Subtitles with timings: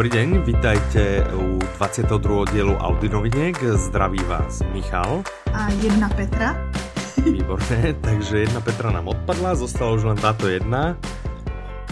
[0.00, 2.56] Dobrý deň, vítajte u 22.
[2.56, 3.52] dielu Audi noviniek.
[3.60, 5.20] Zdraví vás Michal.
[5.52, 6.56] A jedna Petra.
[7.24, 10.96] Výborné, takže jedna Petra nám odpadla, zostala už len táto jedna.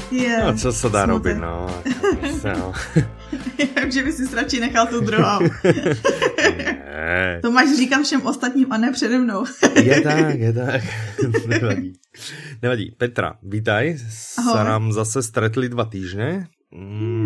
[0.08, 1.68] Je, no, co se dá robiť, no.
[2.48, 2.72] no.
[3.76, 5.44] Já že by si radši nechal tu druhou.
[7.44, 9.44] to máš říkám všem ostatním a ne přede mnou.
[9.76, 10.82] je tak, je tak.
[11.46, 11.92] Nevadí.
[12.62, 12.86] Nevadí.
[12.96, 14.00] Petra, vítaj.
[14.40, 14.52] Ahoj.
[14.56, 16.48] Sa nám zase stretli dva týždne.
[16.68, 17.17] Mm,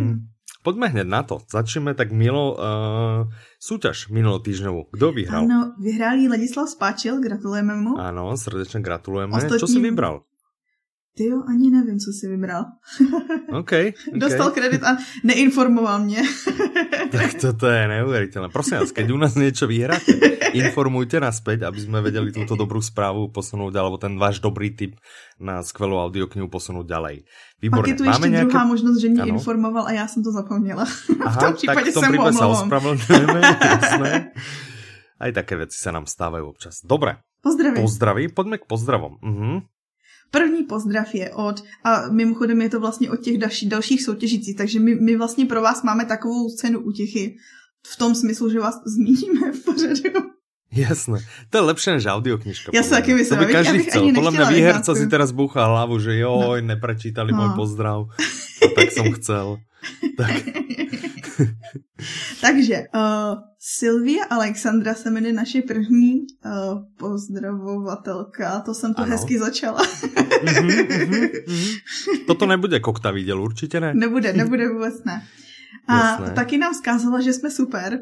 [0.63, 1.43] poďme hned na to.
[1.51, 4.95] Začneme tak milo uh, súťaž minulotýždňovú.
[4.95, 5.45] Kdo vyhral?
[5.45, 7.99] Ano, vyhrál Ladislav Spáčil, gratulujeme mu.
[7.99, 9.37] Ano, srdečně gratulujeme.
[9.37, 9.59] Ostatní...
[9.59, 10.23] Čo si vybral?
[11.17, 12.65] Ty jo, ani nevím, co si vybral.
[13.53, 14.19] Okay, okay.
[14.21, 16.23] Dostal kredit a neinformoval mě.
[17.13, 18.49] tak toto je neuvěřitelné.
[18.49, 20.13] Prosím vás, keď u nás něco vyhráte,
[20.53, 24.97] informujte nás späť, aby jsme vedeli tuto dobrou zprávu posunout, alebo ten váš dobrý tip
[25.41, 27.25] na skvelou audioknihu posunout ďalej.
[27.63, 27.83] Výborné.
[27.83, 28.69] Pak je tu ještě Máme druhá nějaké...
[28.69, 29.35] možnost, že mě ano.
[29.35, 30.85] informoval a já jsem to zapomněla.
[31.25, 34.33] Aha, v tom případě tak v tom případě se ospravedlňujeme, jasné.
[35.21, 36.75] Aj také věci se nám stávají občas.
[36.85, 37.17] Dobré.
[37.43, 37.81] Pozdraví.
[37.81, 39.13] Pozdraví, pojďme k pozdravom.
[39.23, 39.63] Uh-huh.
[40.33, 44.81] První pozdrav je od, a mimochodem je to vlastně od těch další, dalších soutěžících, takže
[44.81, 47.37] my, my vlastně pro vás máme takovou cenu útěchy,
[47.87, 50.33] v tom smyslu, že vás zmíníme v pořadu.
[50.73, 51.19] Jasné.
[51.51, 52.71] To je lepší než audioknižka.
[52.75, 53.39] Já se taky myslím.
[53.39, 54.13] To by každý chcel.
[54.15, 56.61] Podle mě výherca si teraz bouchá hlavu, že jo, no.
[56.61, 57.39] neprečítali no.
[57.39, 58.07] můj pozdrav.
[58.63, 59.59] A tak jsem chcel.
[60.17, 60.31] Tak.
[62.41, 68.61] Takže uh, Sylvia Alexandra se jmenuje naše první uh, pozdravovatelka.
[68.61, 69.11] To jsem to ano.
[69.11, 69.83] hezky začala.
[69.83, 72.27] uh-huh, uh-huh, uh-huh.
[72.27, 73.95] Toto nebude kokta viděl, určitě ne.
[73.95, 75.23] Nebude, nebude vůbec ne.
[75.89, 76.31] A Jasné.
[76.31, 77.99] taky nám zkázala, že jsme super.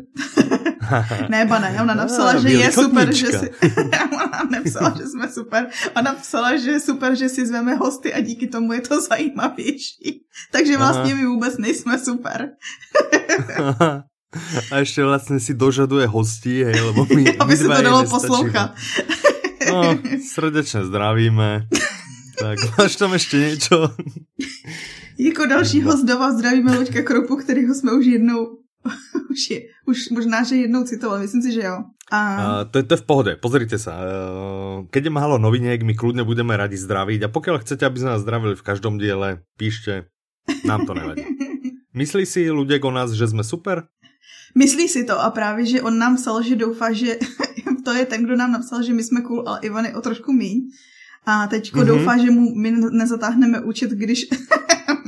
[1.28, 3.50] ne, ba ne, ona napsala, že je super, že si...
[4.12, 5.66] ona napsala, že jsme super.
[5.96, 10.24] Ona napsala, že je super, že si zveme hosty a díky tomu je to zajímavější.
[10.52, 12.48] Takže vlastně my vůbec nejsme super.
[14.72, 18.74] a ještě vlastně si dožaduje hostí, hej, lebo my, Aby se to dalo poslouchat.
[19.72, 19.98] no,
[20.34, 21.66] srdečně zdravíme.
[22.38, 23.94] Tak, máš tam ještě něco?
[25.20, 28.56] Jako dalšího zdova zdravíme Luďka Kropu, kterýho jsme už jednou
[29.30, 31.84] už, je, už možná, že jednou citoval, myslím si, že jo.
[32.10, 32.20] A...
[32.64, 34.00] Uh, to, je, to je v pohode, pozrite sa.
[34.02, 38.12] Uh, keď je málo noviniek, my kľudne budeme radi zdraviť a pokiaľ chcete, aby sme
[38.16, 40.10] nás zdravili v každom diele, píšte,
[40.64, 41.22] nám to nevadí.
[42.00, 43.86] Myslí si ľudia o nás, že jsme super?
[44.56, 47.20] Myslí si to a právě, že on nám psal, že doufá, že
[47.84, 50.32] to je ten, kdo nám napsal, že my jsme cool, ale Ivan je o trošku
[50.32, 50.58] míň.
[51.26, 51.86] A teďko mm-hmm.
[51.86, 54.26] doufá, že mu my nezatáhneme účet, když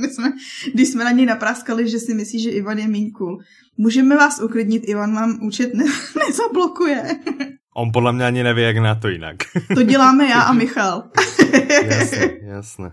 [0.07, 0.31] my jsme,
[0.73, 3.37] když jsme na něj napráskali, že si myslí, že Ivan je míň cool.
[3.77, 5.83] Můžeme vás uklidnit, Ivan vám účet ne,
[6.27, 7.19] nezablokuje.
[7.75, 9.35] On podle mě ani neví, jak na to jinak.
[9.75, 11.09] To děláme já a Michal.
[11.85, 12.85] jasně, jasně.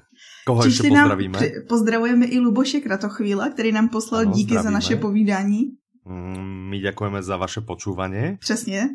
[0.46, 1.38] Koho ještě pozdravíme?
[1.40, 4.62] Nám, pozdravujeme i Luboše Kratochvíla, který nám poslal ano, díky zdravíme.
[4.62, 5.60] za naše povídání.
[6.04, 8.36] Mm, my děkujeme za vaše počúvanie.
[8.40, 8.88] Přesně.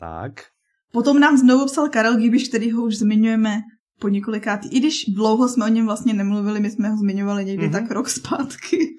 [0.00, 0.32] Tak.
[0.92, 3.60] Potom nám znovu psal Karel Gibiš, který ho už zmiňujeme
[3.98, 4.68] po několikátý.
[4.68, 7.72] I když dlouho jsme o něm vlastně nemluvili, my jsme ho zmiňovali někdy mm-hmm.
[7.72, 8.78] tak rok zpátky.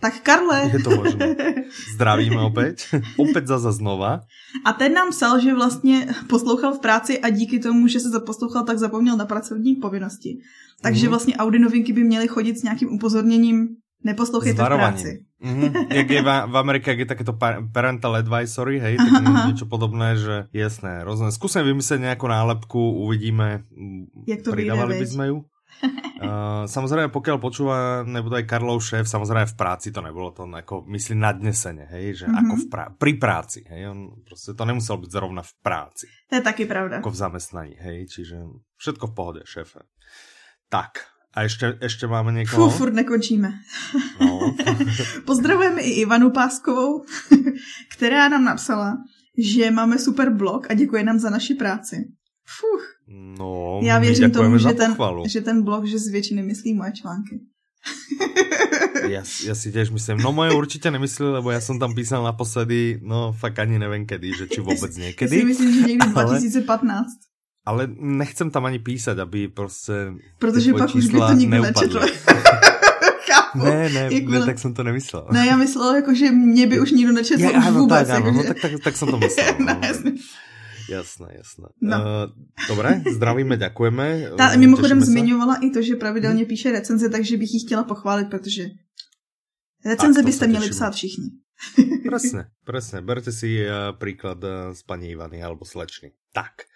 [0.00, 0.70] Tak Karle.
[0.72, 1.36] Je to možné.
[1.94, 2.82] Zdravíme opět.
[3.16, 4.20] opět zase znova.
[4.64, 8.64] A ten nám psal, že vlastně poslouchal v práci a díky tomu, že se zaposlouchal,
[8.64, 10.38] tak zapomněl na pracovní povinnosti.
[10.82, 11.10] Takže mm-hmm.
[11.10, 13.68] vlastně Audi novinky by měly chodit s nějakým upozorněním
[14.06, 15.25] Neposlouchejte v práci.
[15.36, 15.92] Mm-hmm.
[15.92, 17.36] Jak je v, Amerike, jak je takéto
[17.72, 19.20] parental advisory, hej, tak
[19.52, 21.28] niečo podobné, že jasné, rozumiem.
[21.28, 23.60] Skúsim vymyslet nějakou nálepku, uvidíme.
[24.26, 25.38] Jak to Pridávali by sme ju.
[26.16, 30.88] Uh, samozrejme, pokiaľ počúva, nebude aj Karlov šéf, samozrejme v práci to nebylo to ako,
[30.88, 32.40] myslím, nadnesene, hej, že mm-hmm.
[32.40, 36.06] ako v prá- pri práci, hej, on prostě to nemusel být zrovna v práci.
[36.32, 36.96] To je taky pravda.
[36.96, 38.36] Jako v zamestnaní, hej, čiže
[38.80, 39.84] všetko v pohode, šéfe.
[40.72, 41.04] Tak,
[41.36, 42.70] a ještě, ještě máme někoho?
[42.70, 43.52] Fú, furt nekončíme.
[44.20, 44.54] No.
[45.24, 47.04] Pozdravujeme i Ivanu Páskovou,
[47.96, 48.96] která nám napsala,
[49.38, 51.96] že máme super blog a děkuje nám za naši práci.
[52.46, 52.96] Fuh.
[53.38, 54.96] No, Já věřím tomu, že ten,
[55.26, 57.40] že ten blog, že z většiny myslí moje články.
[59.08, 63.00] já, já si těž myslím, no moje určitě nemyslí, lebo já jsem tam písal naposledy,
[63.02, 65.24] no fakt ani nevím kedy, že či vůbec někdy.
[65.24, 67.06] Já si myslím, že někdy 2015
[67.66, 69.92] ale nechcem tam ani písať, aby prostě
[70.38, 72.00] Protože pak už by to nikdo nečetl.
[73.54, 75.26] Ne, ne, jako, ne, tak jsem to nemyslel.
[75.30, 78.08] Ne, já myslela, jako, že mě by už nikdo nečetl je, už ano, vůbec.
[78.08, 79.54] Tak, ano, jako, no, tak, tak, tak jsem to myslel.
[79.58, 80.12] ne, no.
[80.88, 81.64] Jasné, jasné.
[81.80, 81.96] No.
[81.96, 84.30] Uh, dobré, zdravíme, děkujeme.
[84.36, 86.48] Ta uh, mimochodem zmiňovala i to, že pravidelně hmm.
[86.48, 88.64] píše recenze, takže bych ji chtěla pochválit, protože
[89.84, 91.24] recenze byste měli psát všichni.
[92.08, 93.00] presne, presne.
[93.00, 96.12] Berte si uh, príklad uh, z paní Ivany alebo slečny.
[96.32, 96.68] Tak.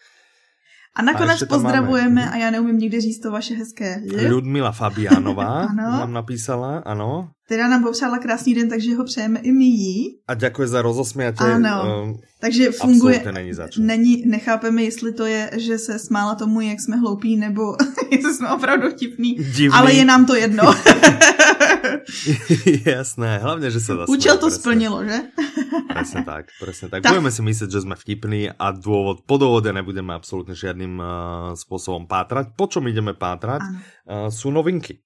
[0.96, 2.31] A nakonec a pozdravujeme, máme.
[2.31, 4.02] a já neumím nikdy říct to vaše hezké.
[4.31, 7.28] Ludmila Fabianová nám napísala, ano.
[7.48, 10.19] Teda nám popřála krásný den, takže ho přejeme i my jí.
[10.28, 11.44] A děkuji za rozosmětě.
[11.44, 13.32] Ano, um, takže funguje.
[13.32, 17.76] Není, není, nechápeme, jestli to je, že se smála tomu, jak jsme hloupí, nebo
[18.10, 19.34] jestli jsme opravdu vtipní.
[19.34, 19.78] Divný.
[19.78, 20.75] Ale je nám to jedno.
[22.86, 24.18] Jasné, hlavně, že se zasměje.
[24.18, 24.60] Účel to presne.
[24.60, 25.18] splnilo, že?
[25.94, 27.02] presne tak, presne tak.
[27.02, 27.12] tak.
[27.12, 32.06] Budeme si myslet, že jsme vtipní a důvod po dôvode nebudeme absolutně žádným uh, způsobem
[32.06, 32.56] pátrať.
[32.56, 33.60] Po čom ideme pátrať?
[33.62, 34.98] Uh, jsou novinky.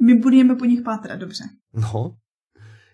[0.00, 1.44] My budeme po nich pátrat, dobře.
[1.74, 2.16] No,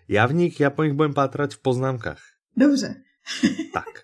[0.07, 2.21] já v nich, já po nich budem pátrat v poznámkách.
[2.57, 2.95] Dobře.
[3.73, 3.85] tak.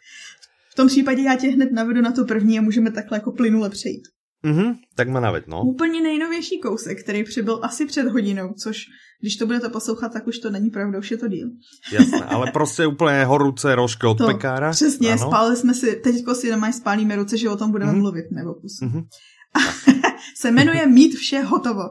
[0.71, 3.69] V tom případě já tě hned navedu na to první a můžeme takhle jako plynule
[3.69, 4.07] přejít.
[4.43, 5.63] Mhm, tak má naved, no.
[5.63, 8.85] Úplně nejnovější kousek, který přibyl asi před hodinou, což
[9.21, 11.47] když to budete poslouchat, tak už to není pravda, už je to díl.
[11.91, 14.71] Jasné, ale prostě úplně horuce rožky od to, pekára.
[14.71, 15.27] Přesně, ano.
[15.27, 18.01] spálili jsme si, teďko si doma spálíme ruce, že o tom budeme mm-hmm.
[18.01, 18.79] mluvit, nebo kus.
[18.81, 19.07] Mm-hmm.
[20.39, 21.83] se jmenuje Mít vše hotovo.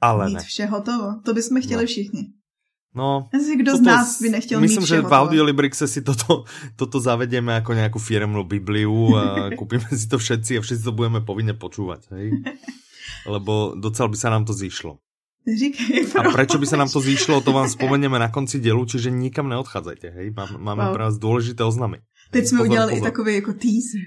[0.00, 0.40] Ale mít ne.
[0.40, 1.06] vše hotovo.
[1.24, 1.86] To bychom chtěli no.
[1.86, 2.22] všichni.
[2.94, 6.44] No, Asi kdo toto, z nás by nechtěl Myslím, mít že v Audiolibrixe si toto,
[6.76, 11.20] toto zavedeme jako nějakou firmnou Bibliu a kúpime si to všetci a všetci to budeme
[11.20, 12.30] povinně počúvat, hej?
[13.26, 14.98] Lebo docela by se nám to zišlo.
[15.58, 16.06] Říkej.
[16.18, 19.48] A prečo by se nám to zišlo, to vám vzpomeneme na konci dělu, čiže nikam
[19.48, 20.30] neodchádzajte, hej?
[20.30, 20.94] Máme, máme wow.
[20.94, 21.98] pro vás důležité oznamy.
[22.30, 23.08] Teď jsme pozor, udělali pozor.
[23.08, 24.02] i takový jako teaser.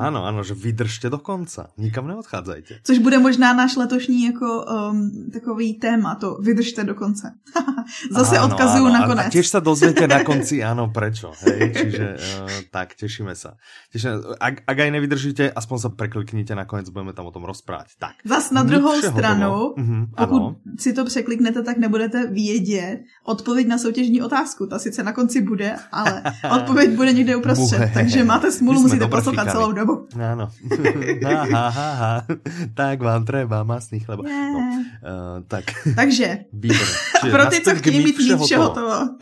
[0.00, 1.66] Ano, ano, že vydržte do konca.
[1.78, 2.74] Nikam neodchádzajte.
[2.84, 7.34] Což bude možná náš letošní jako um, takový téma, to vydržte do konce.
[8.10, 9.24] Zase ano, odkazuju ano, nakonec.
[9.24, 11.32] A, a těž se dozvěte na konci, ano, prečo.
[11.40, 11.72] Hej?
[11.76, 13.50] Čiže uh, tak, těšíme se.
[13.92, 17.86] Těšíme, ak, ak aj nevydržíte, aspoň se prekliknite nakonec, budeme tam o tom rozprávať.
[17.98, 18.14] Tak.
[18.24, 20.56] Zas na druhou stranu, uh-huh, pokud ano.
[20.78, 24.66] si to překliknete, tak nebudete vědět odpověď na soutěžní otázku.
[24.66, 26.22] Ta sice na konci bude, ale
[26.56, 27.90] odpověď bude někde uprostřed.
[27.94, 29.81] takže máte smůlu, musíte poslouchat celou dobu.
[30.18, 30.50] Áno.
[31.52, 32.14] ha, ha, ha.
[32.74, 34.22] Tak vám treba masný chleba.
[34.28, 34.52] Yeah.
[34.52, 35.64] No, uh, tak.
[35.94, 36.44] Takže.
[36.52, 37.30] Výborné.
[37.30, 39.18] Pro ty, co chtějí mít mít vše hotovo.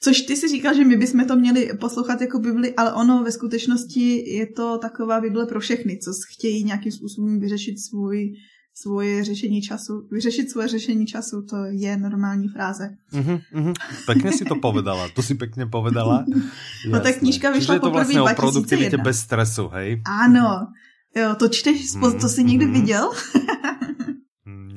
[0.00, 3.32] Což ty si říkal, že my bychom to měli poslouchat jako Bibli, ale ono ve
[3.32, 8.34] skutečnosti je to taková Bible pro všechny, co chtějí nějakým způsobem vyřešit svůj
[8.74, 12.96] svoje řešení času, vyřešit svoje řešení času, to je normální fráze.
[13.12, 13.74] Uh-huh.
[14.06, 16.24] Pekne si to povedala, to si pekne povedala.
[16.90, 18.32] no tak knížka vyšla poprvé vlastně 2001.
[18.32, 20.02] o produktivitě bez stresu, hej?
[20.06, 20.72] Ano,
[21.16, 22.72] jo, to čteš, mm, to jsi někdy mm.
[22.72, 23.12] viděl?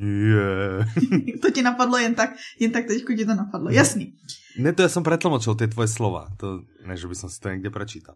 [0.06, 0.86] Nie.
[1.41, 4.13] to ti napadlo jen tak, jen tak teďko ti to napadlo, jasný.
[4.59, 7.50] Ne, to já jsem pretlmočil ty tvoje slova, to ne, že by som si to
[7.50, 8.15] někde prečítal.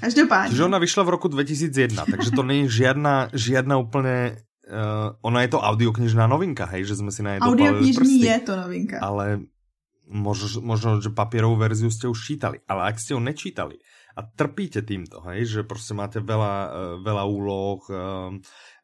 [0.00, 0.64] Každopádně.
[0.64, 4.36] Ona vyšla v roku 2001, takže to není žiadna, žiadna úplně
[4.68, 8.56] uh, ona je to audioknižná novinka, hej, že jsme si na nej Audioknižní je to
[8.56, 8.98] novinka.
[9.02, 9.40] Ale
[10.12, 12.60] možno, možno, že papierovou verziu ste už čítali.
[12.68, 13.80] Ale ak ste ho nečítali
[14.16, 16.72] a trpíte týmto, hej, že prostě máte veľa, uh,
[17.04, 18.34] veľa úloh, uh,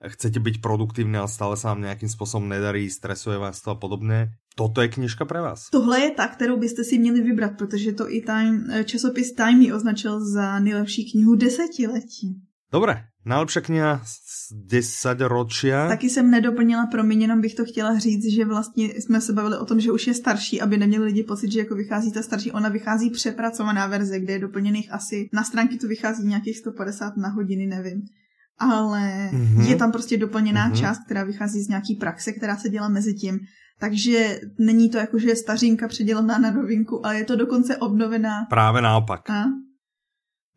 [0.06, 4.30] chcete byť produktívni, ale stále sa vám nejakým spôsobom nedarí, stresuje vás to a podobně,
[4.56, 5.70] toto je knižka pro vás.
[5.70, 9.72] Tohle je ta, kterou byste si měli vybrat, protože to i time, eh, časopis Time
[9.74, 12.42] označil za nejlepší knihu desetiletí.
[12.72, 15.88] Dobré, najlepší kniha z desaťročia.
[15.88, 19.64] Taky jsem nedoplnila, promiň, jenom bych to chtěla říct, že vlastně jsme se bavili o
[19.64, 22.52] tom, že už je starší, aby neměli lidi pocit, že jako vychází ta starší.
[22.52, 27.28] Ona vychází přepracovaná verze, kde je doplněných asi, na stránky to vychází nějakých 150 na
[27.28, 28.02] hodiny, nevím.
[28.58, 29.68] Ale mm-hmm.
[29.68, 30.80] je tam prostě doplněná mm-hmm.
[30.80, 33.38] část, která vychází z nějaký praxe, která se dělá mezi tím.
[33.80, 38.46] Takže není to jako, že je stařinka předělaná na novinku, ale je to dokonce obnovená.
[38.50, 39.30] Právě naopak.
[39.30, 39.44] A?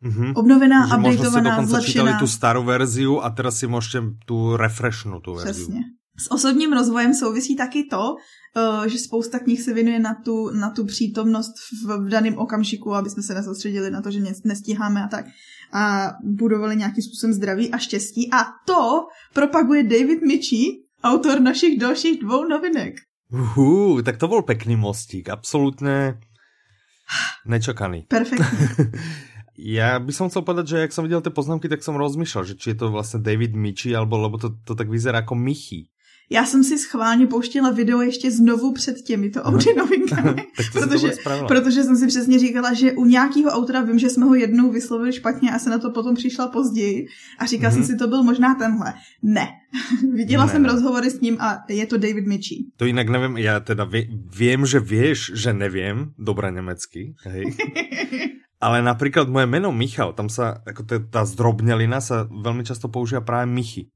[0.02, 0.32] Mm-hmm.
[0.36, 2.18] Obnovená, že updateovaná, dokonce zlepšená.
[2.18, 5.52] tu starou verziu a teraz si můžete tu refreshnu tu verziu.
[5.52, 5.80] Přesně.
[6.18, 8.16] S osobním rozvojem souvisí taky to,
[8.56, 11.52] eh, že spousta knih se věnuje na tu, na tu přítomnost
[11.84, 15.24] v, v daném okamžiku, aby jsme se nesoustředili na to, že nestíháme a tak.
[15.72, 18.32] A budovali nějakým způsobem zdraví a štěstí.
[18.32, 20.72] A to propaguje David Michie,
[21.04, 22.94] autor našich dalších dvou novinek.
[23.32, 26.18] Uhu, tak to byl pekný mostík, absolutně
[27.46, 28.02] nečakaný.
[28.08, 28.58] Perfektní.
[29.64, 32.54] Já bych som chcel povedať, že jak som videl ty poznámky, tak som rozmýšlel, že
[32.58, 35.86] či je to vlastně David Michi, alebo lebo to, to tak vyzerá jako Michy.
[36.30, 40.42] Já jsem si schválně pouštěla video ještě znovu před těmito Audi novinkami,
[40.72, 41.10] protože,
[41.48, 45.12] protože jsem si přesně říkala, že u nějakého autora vím, že jsme ho jednou vyslovili
[45.12, 47.06] špatně a se na to potom přišla později
[47.38, 47.74] a říkala mm-hmm.
[47.74, 48.94] jsem si, to byl možná tenhle.
[49.22, 49.48] Ne.
[50.14, 52.64] Viděla ne, jsem rozhovory s ním a je to David Michi.
[52.76, 53.90] To jinak nevím, já teda
[54.36, 57.56] vím, že víš, že nevím dobré německy, hej.
[58.62, 63.46] Ale například moje jméno Michal, tam sa, jako ta zdrobnělina sa velmi často používá právě
[63.46, 63.90] Michy.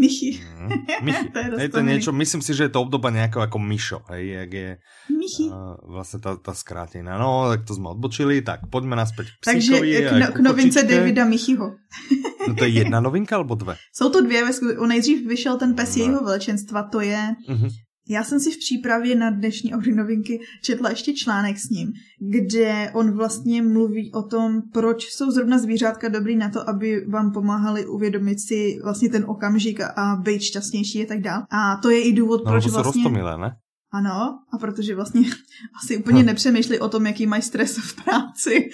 [0.00, 0.40] Michy.
[0.58, 0.68] Mm,
[1.04, 1.28] Michy.
[1.28, 4.46] to je, je to niečo, myslím si, že je to obdoba nejakého ako Mišo, hej,
[4.46, 4.68] jak je
[5.10, 5.46] Michy.
[5.50, 7.18] Uh, vlastne tá, tá skrátená.
[7.18, 11.26] No, tak to sme odbočili, tak poďme naspäť k Takže k, no, k novince Davida
[11.26, 11.74] Michyho.
[12.48, 13.76] no to je jedna novinka alebo dve?
[13.92, 14.42] Jsou to dvě,
[14.86, 16.04] nejdřív vyšel ten pes no.
[16.04, 17.70] jeho veličenstva, to je uh-huh.
[18.10, 22.90] Já jsem si v přípravě na dnešní Audi novinky četla ještě článek s ním, kde
[22.94, 27.86] on vlastně mluví o tom, proč jsou zrovna zvířátka dobrý na to, aby vám pomáhali
[27.86, 31.46] uvědomit si vlastně ten okamžik a být šťastnější a tak dále.
[31.50, 33.02] A to je i důvod, no, proč jsou vlastně...
[33.04, 33.56] Rostomilé, ne?
[33.92, 35.20] Ano, a protože vlastně
[35.82, 36.26] asi úplně hm.
[36.26, 38.70] nepřemýšlí o tom, jaký mají stres v práci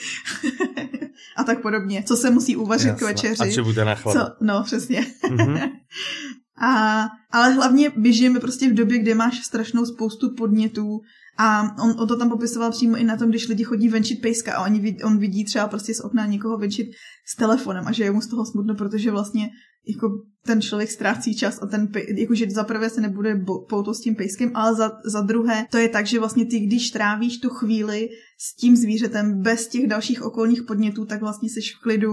[1.37, 2.03] a tak podobně.
[2.07, 2.99] Co se musí uvařit Jasne.
[2.99, 3.43] k večeři.
[3.43, 5.01] A či bude na Co, No, přesně.
[5.01, 5.71] Mm-hmm.
[6.59, 11.01] A, ale hlavně běžíme prostě v době, kdy máš strašnou spoustu podnětů
[11.39, 14.55] a on, on to tam popisoval přímo i na tom, když lidi chodí venčit pejska
[14.55, 16.87] a oni, on vidí třeba prostě z okna někoho venčit
[17.27, 19.51] s telefonem a že je mu z toho smutno, protože vlastně
[19.89, 20.09] jako
[20.47, 24.51] ten člověk ztrácí čas a ten, jakože za prvé se nebude pouto s tím pejskem,
[24.55, 28.09] ale za, za druhé to je tak, že vlastně ty, když trávíš tu chvíli
[28.39, 32.13] s tím zvířetem bez těch dalších okolních podnětů, tak vlastně jsi v klidu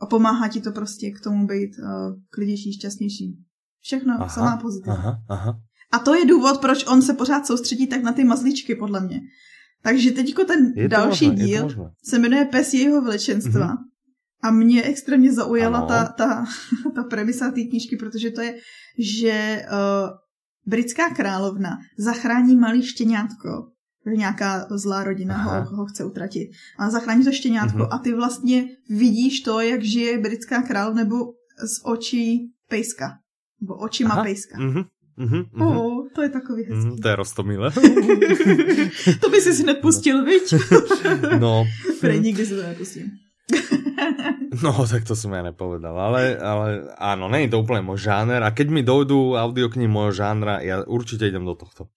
[0.00, 3.47] a pomáhá ti to prostě k tomu být uh, klidější, šťastnější.
[3.88, 4.96] Všechno, aha, samá pozitiva.
[4.96, 5.60] Aha, aha.
[5.92, 9.20] A to je důvod, proč on se pořád soustředí tak na ty mazlíčky, podle mě.
[9.82, 13.66] Takže teďko ten je další možné, díl se jmenuje Pes jeho veličenstva.
[13.66, 13.84] Mm-hmm.
[14.42, 16.44] A mě extrémně zaujala ta, ta,
[16.94, 18.54] ta premisa té knížky, protože to je,
[18.98, 20.10] že uh,
[20.66, 23.48] britská královna zachrání malý štěňátko,
[24.06, 26.48] že nějaká zlá rodina ho, ho chce utratit.
[26.78, 27.94] A zachrání to štěňátko mm-hmm.
[27.94, 31.16] a ty vlastně vidíš to, jak žije britská král nebo
[31.64, 33.18] z očí pejska.
[33.60, 34.22] Nebo očima Aha.
[34.22, 34.58] pejska.
[34.58, 34.84] Mm-hmm.
[35.18, 36.94] Mm-hmm, oh, to je takový hezký.
[36.94, 37.70] Mm, to je rostomile.
[39.20, 40.54] to by si si nepustil, viď?
[41.42, 41.66] no.
[42.00, 43.18] Prej nikdy si to nepustím.
[44.64, 48.52] no, tak to som ja nepovedal, ale, ale áno, není to úplne môj žáner a
[48.52, 51.88] keď mi dojdú audioknihy môjho žánra, ja určite idem do tohto.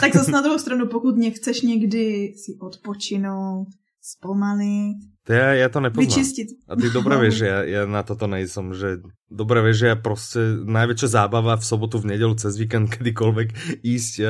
[0.00, 3.68] tak zase na druhou stranu, pokud nechceš někdy si odpočinout,
[4.02, 6.02] zpomalit, to ja, ja to nepoznám.
[6.02, 6.48] Vyčistit.
[6.66, 10.40] A ty dobre vieš, ja, ja na toto nejsem, že dobre vieš, že ja proste
[10.66, 14.28] najväčšia zábava v sobotu, v nedelu, cez víkend, kedykoľvek ísť uh,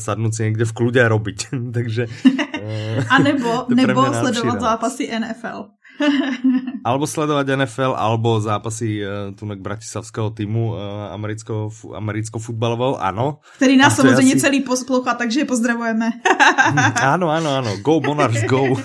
[0.00, 1.38] sadnúť si niekde v kľude a robiť.
[1.76, 2.02] Takže...
[2.56, 5.76] Uh, a nebo, nebo sledovat zápasy NFL.
[6.86, 13.38] alebo sledovať NFL, alebo zápasy uh, tunek bratislavského týmu uh, amerického, fu, americko-futbalového, ano.
[13.56, 14.40] Který nás samozřejmě asi...
[14.40, 16.10] celý poslouchá, takže je pozdravujeme.
[17.14, 17.70] áno, áno, áno.
[17.84, 18.64] Go Monarchs, go.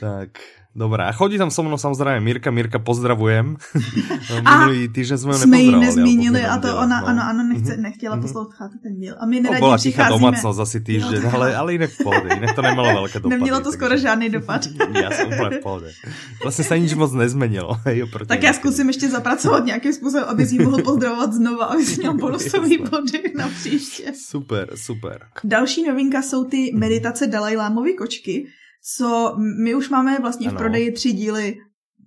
[0.00, 0.59] tak.
[0.76, 2.50] Dobré, a chodí tam so mnou samozřejmě Mirka.
[2.50, 3.56] Mirka, pozdravujem.
[4.50, 7.06] Minulý týždeň jsme jsme ji nezmínili a to ona, no.
[7.06, 7.82] ano, ano, nechce, mhm.
[7.82, 8.22] nechtěla mm-hmm.
[8.22, 9.14] poslouchat ten díl.
[9.20, 10.18] A my neradí no, přicházíme.
[10.18, 13.36] domácnost asi týždeň, ale, ale jinak v pohodě, jinak to nemělo velké dopady.
[13.36, 14.02] Nemělo to skoro takže...
[14.02, 14.66] žádný dopad.
[15.02, 15.86] já jsem úplně v pohodě.
[16.42, 17.76] Vlastně se nic moc nezměnilo.
[18.26, 22.14] tak já zkusím ještě zapracovat nějakým způsobem, aby si mohl pozdravovat znova, aby si měl
[22.14, 24.12] bonusový body na příště.
[24.26, 25.26] Super, super.
[25.44, 28.46] Další novinka jsou ty meditace Dalajlámovy kočky,
[28.82, 30.56] co my už máme vlastně ano.
[30.56, 31.56] v prodeji tři díly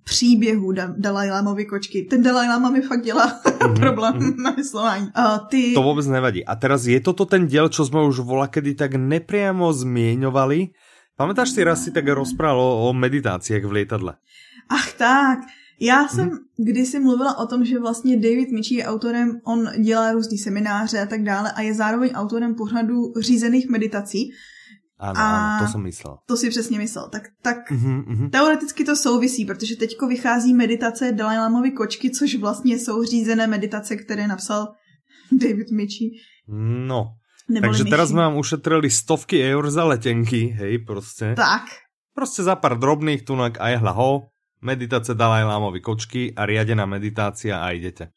[0.04, 2.02] příběhu da- Dalai Lamovy kočky.
[2.02, 3.74] Ten Dalai Lama mi fakt dělá mm-hmm.
[3.80, 4.42] problém mm-hmm.
[4.42, 5.08] na vyslování.
[5.18, 5.74] Uh, ty...
[5.74, 6.44] To vůbec nevadí.
[6.44, 10.68] A teraz je toto ten diel, čo jsme už vola kedy tak nepriamo zmieňovali.
[11.14, 14.18] Pamätáš si raz si tak rozprával o, o meditáciách v lietadle?
[14.68, 15.38] Ach tak,
[15.80, 16.38] já jsem mm-hmm.
[16.58, 21.06] kdysi mluvila o tom, že vlastně David Michie je autorem, on dělá různý semináře a
[21.06, 24.30] tak dále a je zároveň autorem pořadu řízených meditací,
[25.10, 26.16] ano, a ano, to jsem myslel.
[26.26, 27.08] To si přesně myslel.
[27.08, 28.30] Tak, tak uh-huh, uh-huh.
[28.30, 33.96] teoreticky to souvisí, protože teďko vychází meditace Dalai Lamovy kočky, což vlastně jsou řízené meditace,
[33.96, 34.68] které napsal
[35.32, 36.10] David Michi.
[36.86, 37.06] No,
[37.48, 41.34] Neboli takže teraz jsme vám ušetrili stovky eur za letenky, hej, prostě.
[41.36, 41.62] Tak.
[42.14, 44.22] Prostě za pár drobných tunak a je hlaho,
[44.62, 48.08] meditace Dalai Lamovy kočky a riadená meditácia a idete.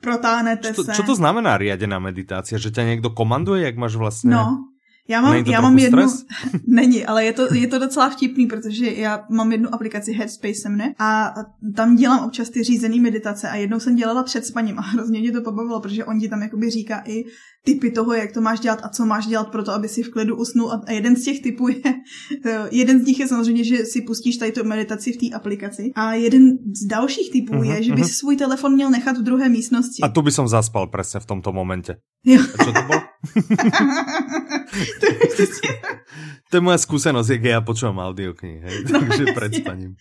[0.00, 0.92] Protáhnete čo to, se.
[0.92, 2.60] Čo to znamená riadená meditácia?
[2.60, 4.30] Že ťa někdo komanduje, jak máš vlastně...
[4.30, 4.68] No,
[5.08, 6.06] já mám, já mám jednu,
[6.66, 10.68] není, ale je to, je to docela vtipný, protože já mám jednu aplikaci Headspace se
[10.68, 11.34] mne a
[11.76, 15.32] tam dělám občas ty řízený meditace a jednou jsem dělala před spaním a hrozně mě
[15.32, 17.24] to pobavilo, protože on ti tam jakoby říká i
[17.64, 20.10] typy toho, jak to máš dělat a co máš dělat pro to, aby si v
[20.10, 21.80] klidu usnul a jeden z těch typů je,
[22.70, 26.14] jeden z nich je samozřejmě, že si pustíš tady tu meditaci v té aplikaci a
[26.14, 28.18] jeden z dalších typů uh-huh, je, že bys uh-huh.
[28.18, 30.02] svůj telefon měl nechat v druhé místnosti.
[30.02, 31.96] A tu by som zaspal přesně v tomto momentě.
[32.24, 32.42] Jo.
[32.54, 33.00] A čo to bylo?
[36.50, 39.92] to je moja skúsenosť, jak ja počúvam audioknihy, hej, no, takže pred spaním.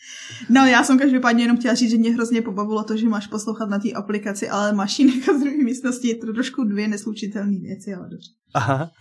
[0.50, 3.70] No já jsem každopádně jenom chtěla říct, že mě hrozně pobavilo to, že máš poslouchat
[3.70, 7.53] na té aplikaci, ale máš ji nechat v druhé místnosti, je to trošku dvě neslučitelné
[7.62, 8.30] věci, ale dobře.
[8.54, 8.92] Aha.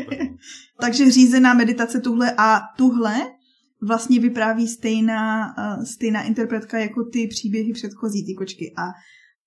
[0.80, 3.14] takže řízená meditace tuhle a tuhle
[3.82, 8.74] vlastně vypráví stejná, uh, stejná interpretka jako ty příběhy předchozí, ty kočky.
[8.78, 8.82] A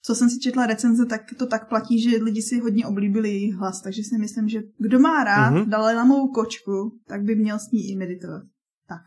[0.02, 3.56] co jsem si četla recenze, tak to tak platí, že lidi si hodně oblíbili jejich
[3.56, 5.70] hlas, takže si myslím, že kdo má rád mm-hmm.
[5.70, 8.44] Dalajlamovou kočku, tak by měl s ní i meditovat.
[8.88, 9.02] Tak.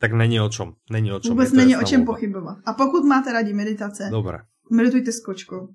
[0.00, 0.72] Tak není o čem.
[0.90, 1.30] Není o čem.
[1.30, 2.58] Vůbec není o čem pochybovat.
[2.64, 4.38] A pokud máte rádi meditace, Dobré.
[4.70, 5.68] meditujte s kočkou.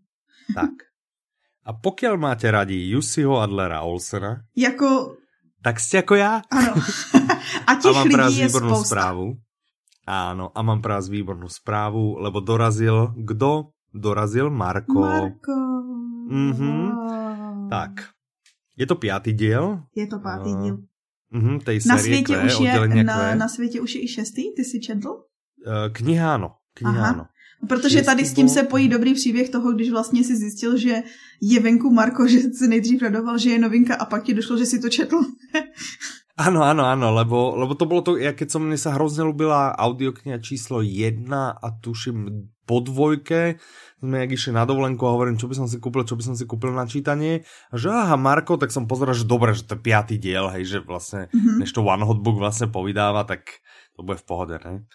[0.56, 0.70] Tak.
[1.68, 5.18] A pokud máte rádi Jussiho Adlera Olsena, jako...
[5.64, 6.42] tak jste jako já.
[6.52, 6.74] Ano.
[7.68, 8.84] A těch a mám lidí je spousta.
[8.84, 9.36] správu.
[10.08, 14.48] Áno, a mám práve výbornú správu, lebo dorazil, kdo dorazil?
[14.48, 15.04] Marko.
[15.04, 15.56] Marko.
[16.32, 16.96] Mhm.
[16.96, 17.68] Wow.
[17.68, 18.16] Tak.
[18.80, 19.84] Je to pátý díl.
[19.92, 20.76] Je to pátý uh, díl.
[21.36, 24.80] Uh, tej na světě už je, na, na světě už je i šestý, ty si
[24.80, 25.10] četl?
[25.10, 27.10] Uh, kniha ano, kniha Aha.
[27.10, 27.26] ano.
[27.68, 31.04] Protože tady s tím se pojí dobrý příběh toho, když vlastně si zjistil, že
[31.42, 34.66] je venku Marko, že se nejdřív radoval, že je novinka a pak ti došlo, že
[34.66, 35.18] si to četl.
[36.38, 39.74] Áno, áno, áno, lebo, lebo to bolo to, ja keď som, mne sa hrozne ľúbila
[39.74, 43.58] audiokniha číslo 1 a tuším po dvojke,
[43.98, 46.36] sme jak išli na dovolenku a hovorím, čo by som si kúpil, čo by som
[46.38, 47.42] si kúpil na čítanie.
[47.74, 50.78] A že aha, Marko, tak som pozeral, že dobre, že to je piatý diel, hej,
[50.78, 51.58] že vlastne, mm-hmm.
[51.58, 53.66] než to One Hot Book vlastne povydáva, tak
[53.98, 54.86] to bude v pohode, ne?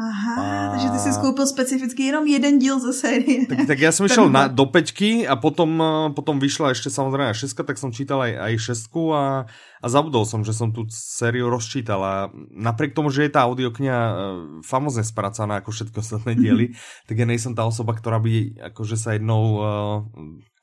[0.00, 0.70] Aha, a...
[0.72, 3.46] takže ty si skoupil specificky jenom jeden díl ze série.
[3.46, 7.34] Tak, tak já jsem šel na, do peťky a potom, eh, potom vyšla ještě samozřejmě
[7.34, 9.46] šestka, tak jsem čítal aj, aj šestku a,
[9.82, 12.14] a zabudol som, že som tu sériu rozčítal a
[12.50, 14.16] napriek tomu, že je tá audiokniha eh,
[14.64, 16.72] famozne spracaná ako všetky ostatné diely,
[17.08, 19.68] tak ja nejsem tá osoba, ktorá by akože sa jednou uh,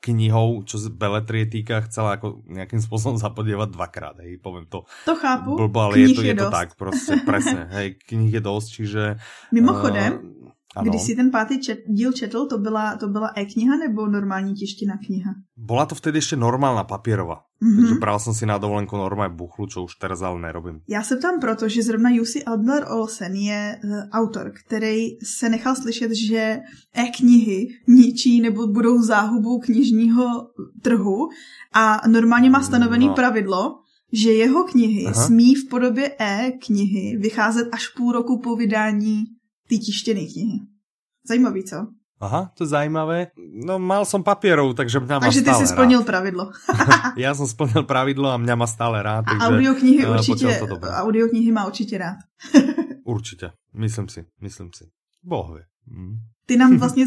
[0.00, 4.84] knihou, čo z beletrie týka, chcela jako nějakým způsobem zapodívat dvakrát, hej, povím to.
[5.04, 8.40] To chápu, blbo, ale je to, je, je to tak, prostě, presne, hej, knih je
[8.40, 9.16] dost, čiže...
[9.52, 10.39] Mimochodem, uh,
[10.76, 10.90] ano.
[10.90, 14.94] Když si ten pátý čet, díl četl, to byla, to byla e-kniha nebo normální tištěná
[15.06, 15.34] kniha?
[15.56, 17.36] Byla to vtedy ještě normálna papírová.
[17.36, 17.80] Mm-hmm.
[17.80, 20.80] Takže bral jsem si na dovolenku normálně buchlu, čo už teraz ale nerobím.
[20.88, 25.76] Já se ptám proto, že zrovna Jussi Adler Olsen je uh, autor, který se nechal
[25.76, 26.60] slyšet, že
[26.94, 30.24] e-knihy ničí nebo budou záhubou knižního
[30.82, 31.28] trhu
[31.74, 33.14] a normálně má stanovený no.
[33.14, 33.78] pravidlo,
[34.12, 35.26] že jeho knihy Aha.
[35.26, 39.24] smí v podobě e-knihy vycházet až půl roku po vydání
[39.70, 40.58] ty tištěné knihy.
[41.28, 41.86] Zajímavý, co?
[42.20, 43.32] Aha, to je zajímavé.
[43.64, 46.06] No mal som papierov, takže mňa má Takže ty si splnil rád.
[46.06, 46.44] pravidlo.
[47.16, 49.24] Já jsem splnil pravidlo a mňa má stále rád.
[49.24, 52.20] Takže, a audioknihy uh, určitě, audioknihy má určitě rád.
[53.04, 54.84] určitě, myslím si, myslím si.
[55.24, 55.64] Bohvě.
[55.90, 56.14] Mm.
[56.46, 57.06] Ty nám vlastně,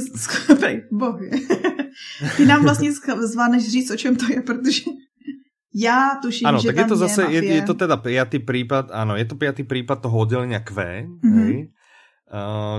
[0.92, 1.30] bohvě.
[2.38, 4.82] Ty nám vlastně zváneš říct, o čem to je, protože
[5.76, 9.16] já tuším, ano, že tak je to zase, je, je, to teda pětý případ, ano,
[9.16, 11.44] je to pětý případ toho oddělenia Q, mm-hmm.
[11.44, 11.83] hej, Uh,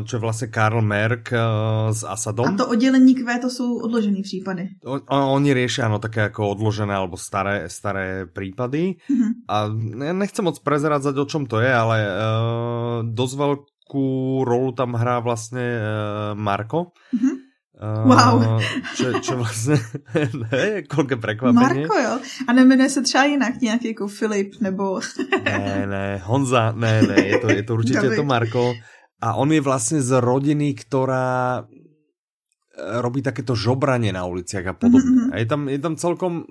[0.05, 2.47] čo je vlastně Karl Merck uh, s Asadom.
[2.47, 4.69] A to oddělení Q, to jsou odložené případy.
[4.85, 8.95] O, oni řeší ano také jako odložené alebo staré, staré případy.
[9.11, 9.31] Mm-hmm.
[9.49, 9.69] A
[10.13, 14.07] nechcem moc prezeradzať, o čom to je, ale uh, dosť veľkú
[14.45, 16.91] rolu tam hrá vlastně uh, Marko.
[17.15, 17.45] Mm-hmm.
[17.75, 18.63] Uh, wow.
[18.95, 19.75] Čo, čo vlastně,
[20.53, 21.81] ne, kolké překvapení.
[21.81, 22.19] Marko, jo.
[22.49, 25.01] A nemenuje se třeba jinak nějaký jako Filip, nebo...
[25.45, 28.75] ne, ne, Honza, ne, ne, je to, je to určitě to Marko.
[29.25, 35.33] A on je vlastne z rodiny, ktorá e, robí takéto žobranie na uliciach a podobne.
[35.33, 35.33] Mm-hmm.
[35.33, 36.45] A je tam, je tam celkom...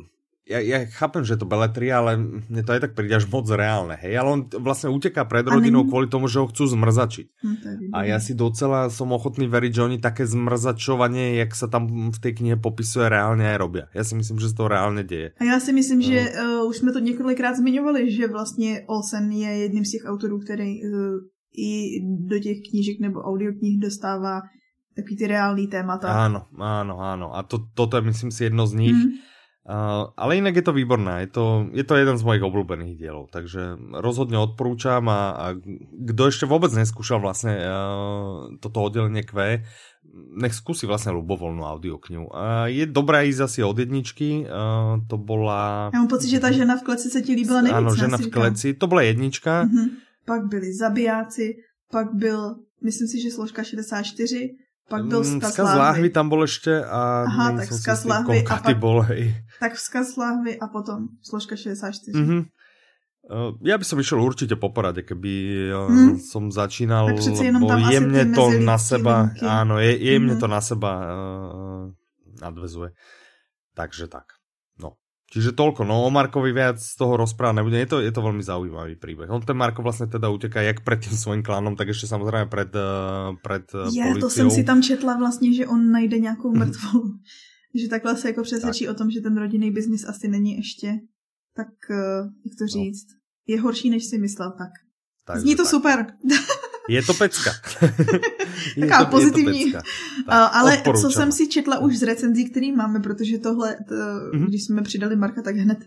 [0.44, 3.48] Ja, ja chápem, že je to beletria, ale mne to aj tak príde až moc
[3.48, 3.96] reálne.
[3.96, 4.20] Hej?
[4.20, 7.28] Ale on vlastne uteká pred rodinou kvôli tomu, že ho chcú zmrzačiť.
[7.40, 12.12] Mm, a ja si docela som ochotný veriť, že oni také zmrzačovanie, jak sa tam
[12.12, 13.86] v tej knihe popisuje, reálne aj robia.
[13.96, 15.32] Ja si myslím, že se to reálne deje.
[15.40, 16.08] A já si myslím, no.
[16.12, 20.44] že uh, už jsme to několikrát zmiňovali, že vlastně Olsen je jedním z těch autorů,
[20.44, 21.24] který uh,
[21.58, 24.42] i do těch knížek nebo audioknih dostává
[24.96, 26.06] takový ty reální témata.
[26.06, 27.34] Áno, áno, áno.
[27.34, 28.94] A to, toto je, myslím si, jedno z nich.
[28.94, 29.12] Mm.
[29.64, 33.32] Uh, ale jinak je to výborné, je to, je to jeden z mojich obľúbených dielov,
[33.32, 35.46] takže rozhodně odporúčam a, a
[36.04, 39.64] kdo ještě vůbec neskúšal vlastně uh, toto oddělení Q,
[40.36, 42.28] nech zkusí vlastně ľubovolnú audioknihu.
[42.28, 45.90] Uh, je dobré ísť asi od jedničky, uh, to bola...
[45.94, 47.78] Já mám pocit, že ta žena v kleci se ti líbila nejvíc.
[47.78, 49.64] Ano, žena v kleci, to byla jednička.
[49.64, 49.88] Mm-hmm
[50.26, 51.54] pak byli zabijáci,
[51.92, 54.50] pak byl, myslím si, že složka 64,
[54.90, 55.80] pak byl vzkaz, vzkaz láhvy.
[55.80, 59.36] láhvy tam byl ještě a Aha, tak vzkaz láhvy a pak, bol, hej.
[59.60, 62.20] tak vzkaz láhvy a potom složka 64.
[62.20, 62.46] Mm-hmm.
[63.24, 66.20] Uh, já bych som išiel určitě po porade, keby uh, hmm.
[66.20, 69.48] som začínal, lebo jemne to na seba, linky.
[69.48, 70.42] áno, je, jemne hmm.
[70.44, 71.88] to na seba uh,
[72.44, 72.92] nadvezuje.
[73.80, 74.43] Takže tak.
[75.34, 77.82] Čiže toľko, no o Markovi viac z toho rozprávať nebude.
[77.82, 79.26] Je to, je to veľmi zaujímavý príbeh.
[79.34, 82.70] On ten Marko vlastne teda uteká jak pred tým svojím klanom, tak ešte samozrejme pred,
[82.78, 87.18] uh, pred uh, Je, to jsem si tam četla vlastně, že on najde nějakou mrtvolu.
[87.76, 88.96] že takhle se jako přesvědčí tak.
[88.96, 91.02] o tom, že ten rodinný biznis asi není ještě
[91.58, 92.68] tak, uh, jak to no.
[92.68, 93.18] říct, no.
[93.48, 94.72] je horší, než si myslel tak.
[95.26, 95.70] Takže Zní to tak.
[95.70, 96.06] super.
[96.90, 97.52] Je to pecka.
[98.76, 99.60] je Taká to, pozitivní.
[99.60, 99.90] Je to pecka.
[100.26, 104.48] Tak, Ale co jsem si četla už z recenzí, který máme, protože tohle, to, mm-hmm.
[104.48, 105.80] když jsme přidali Marka, tak hned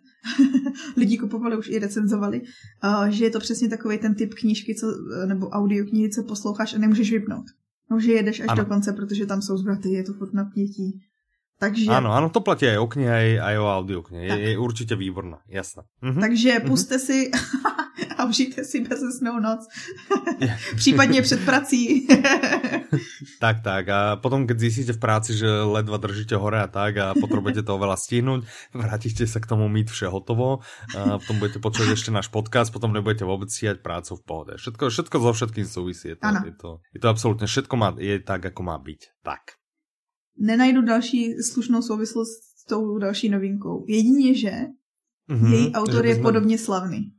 [0.96, 4.86] lidi kupovali, už i recenzovali, uh, že je to přesně takový ten typ knížky, co,
[5.26, 7.44] nebo audioknihy, co posloucháš a nemůžeš vypnout.
[7.90, 8.62] No, že jedeš až ano.
[8.62, 11.00] do konce, protože tam jsou zvraty, je to furt napětí.
[11.58, 11.90] Takže...
[11.90, 14.24] Ano, ano, to platí aj o knihe, aj, aj o audioknihe.
[14.28, 15.82] Je, je určitě výborná, jasná.
[16.02, 16.20] Mhm.
[16.20, 16.68] Takže mhm.
[16.68, 17.30] puste si
[18.16, 19.68] a užijte si bezesnou noc.
[20.76, 22.08] Případně před prací.
[23.40, 23.88] tak, tak.
[23.88, 27.78] A potom, keď zjistíte v práci, že ledva držíte hore a tak a potřebujete to
[27.78, 28.40] veľa stihnúť,
[28.74, 30.60] vrátíte se k tomu mít vše hotovo,
[30.96, 34.52] a potom budete počuť ještě náš podcast, potom nebudete vůbec stíhať prácu v pohode.
[34.56, 36.08] Všetko, všetko so všetkým souvisí.
[36.08, 39.04] Je to, je to, je to absolutně všetko má, je tak, jako má být.
[39.22, 39.40] Tak
[40.38, 43.84] nenajdu další slušnou souvislost s tou další novinkou.
[43.88, 44.52] Jedině, že
[45.30, 47.12] mm-hmm, její autor že je podobně slavný.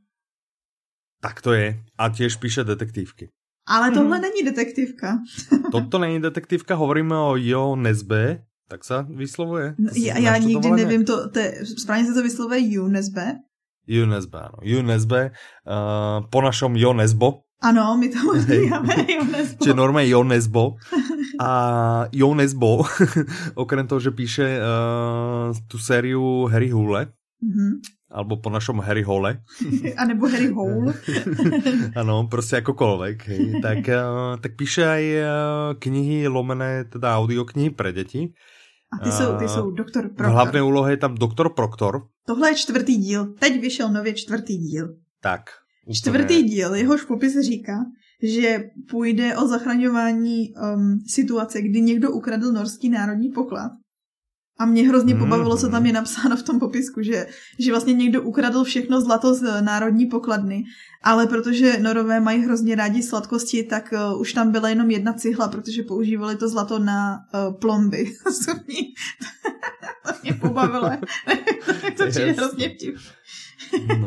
[1.20, 1.80] Tak to je.
[1.98, 3.30] A těž píše detektivky.
[3.68, 4.22] Ale tohle mm.
[4.22, 5.18] není detektivka.
[5.72, 9.74] Toto není detektivka, hovoríme o Jo Nesbe, tak se vyslovuje?
[9.94, 13.36] Já, já nikdy nevím, to, to je, správně se to vyslovuje Jo Nesbe?
[13.86, 14.58] Jo Nesbe, ano.
[14.62, 17.40] Jo Nesbe, uh, po našom Jo Nesbo.
[17.62, 19.64] Ano, my to říkáme Jo Nesbo.
[19.64, 20.74] Čiže normálně Jo Nesbo.
[21.40, 22.82] A Jo Nesbo,
[23.54, 27.97] okrem toho, že píše uh, tu sériu Harry Hule, mm-hmm.
[28.10, 29.40] Alebo po našom Harry Hole.
[29.96, 30.94] A nebo Harry Hole.
[31.96, 33.28] ano, prostě jakokolvek.
[33.28, 33.60] Hej.
[33.62, 35.26] Tak, uh, tak píše aj uh,
[35.78, 38.32] knihy lomené, teda audioknihy pre děti.
[38.92, 40.26] A ty jsou, ty jsou Doktor Proktor.
[40.26, 42.08] V hlavné úlohe je tam Doktor Proktor.
[42.26, 43.34] Tohle je čtvrtý díl.
[43.38, 44.96] Teď vyšel nově čtvrtý díl.
[45.20, 45.42] Tak.
[45.84, 45.94] Úplně...
[45.94, 47.84] Čtvrtý díl, jehož popis říká,
[48.22, 53.72] že půjde o zachraňování um, situace, kdy někdo ukradl norský národní poklad.
[54.58, 55.20] A mě hrozně mm.
[55.20, 57.26] pobavilo, co tam je napsáno v tom popisku, že,
[57.58, 60.64] že vlastně někdo ukradl všechno zlato z národní pokladny,
[61.02, 65.48] ale protože norové mají hrozně rádi sladkosti, tak uh, už tam byla jenom jedna cihla,
[65.48, 68.14] protože používali to zlato na uh, plomby.
[70.06, 70.90] to mě pobavilo.
[71.96, 72.96] to je hrozně vtip.
[73.98, 74.06] no.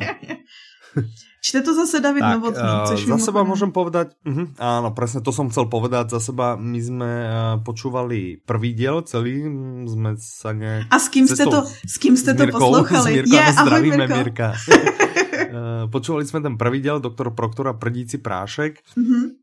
[1.42, 5.26] Čte to zase David tak, Novotný, eh, což Za seba môžem povedať, uh, áno, presne
[5.26, 7.32] to som chcel povedať, za seba my sme uh,
[7.66, 9.50] počúvali prvý diel celý,
[9.90, 10.86] sme sa ne...
[10.86, 13.26] A s kým ste to, s kým ste to poslouchali?
[13.26, 14.18] S Mirkou, yeah, zdravíme Mirko.
[14.22, 14.50] Mirka.
[14.54, 18.78] uh, počúvali sme ten prvý diel, doktor Proktora Prdíci prášek.
[18.94, 19.34] Uh-huh.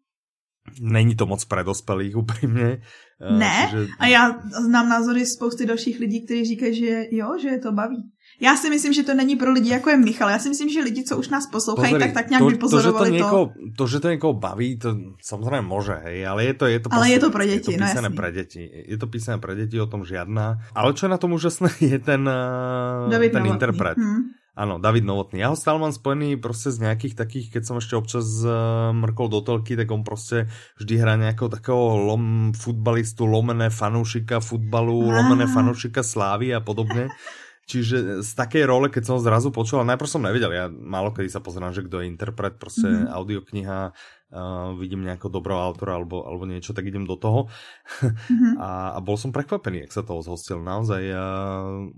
[0.78, 2.78] Není to moc pre dospělých, upřímně.
[3.38, 3.86] Ne, čiže...
[3.98, 8.10] a já znám názory spousty dalších lidí, kteří říkají, že jo, že je to baví.
[8.40, 10.30] Já si myslím, že to není pro lidi, jako je Michal.
[10.30, 13.10] Já si myslím, že lidi, co už nás poslouchají, Pozri, tak tak nějak to, vypozorovali
[13.10, 13.14] to.
[13.14, 13.86] Že to, někoho, to...
[13.86, 17.20] že to někoho baví, to samozřejmě může, hej, ale je to, je to, ale je
[17.20, 18.84] to pro děti, je to písané no pro děti.
[18.86, 20.58] Je to písané pro děti, o tom žiadna.
[20.74, 23.98] Ale čo je na tom úžasné, je ten, eh, David ten interpret.
[23.98, 24.22] Hmm.
[24.58, 25.40] Ano, David Novotný.
[25.40, 28.50] Já ho stále mám spojený prostě z nějakých takých, keď jsem ještě občas uh,
[28.92, 30.48] mrkol do telky, tak on prostě
[30.78, 35.16] vždy hrá nějakého takového lom, futbalistu, lomené fanoušika futbalu, ah.
[35.16, 37.08] lomené fanoušika slávy a podobně.
[37.68, 41.44] Čiže z takej role, keď som zrazu počul, najprv som nevedel, ja málo kedy sa
[41.44, 43.12] pozerám, že kdo je interpret, prostě mm -hmm.
[43.12, 47.46] audiokniha, uh, vidím nějakého dobrého autora alebo, alebo niečo, tak idem do toho.
[48.02, 48.54] Mm -hmm.
[48.64, 50.64] a, a bol som prekvapený, jak sa toho zhostil.
[50.64, 51.18] Naozaj uh,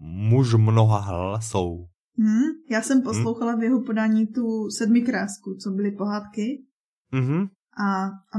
[0.02, 1.86] muž mnoha hlasov.
[2.18, 3.60] Mm, já jsem poslouchala mm.
[3.60, 6.66] v jeho podání tu sedmi krásku, co byly pohádky.
[7.12, 7.48] Mm -hmm.
[7.78, 8.36] a, a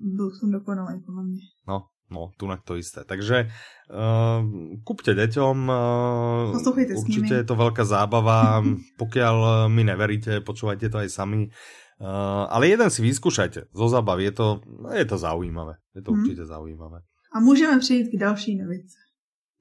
[0.00, 1.40] byl jsem dokonalý, podle mě.
[1.68, 3.04] No, No, tu na to isté.
[3.04, 3.52] Takže
[3.92, 4.40] uh,
[4.80, 6.56] kúpte deťom, uh,
[6.96, 8.64] určite je to veľká zábava,
[9.02, 11.52] pokiaľ mi neveríte, počúvajte to aj sami.
[11.98, 14.46] Uh, ale jeden si vyskúšajte zo zábavy, je to,
[14.94, 15.82] je to zaujímavé.
[15.92, 16.22] Je to hmm.
[16.22, 17.02] určite zaujímavé.
[17.34, 18.98] A můžeme přejít k další novice.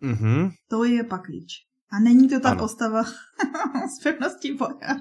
[0.04, 0.52] Mm-hmm.
[0.70, 1.68] To je Paklič.
[1.92, 2.60] A není to ta ano.
[2.60, 3.04] postava
[3.98, 4.96] z pevností boja.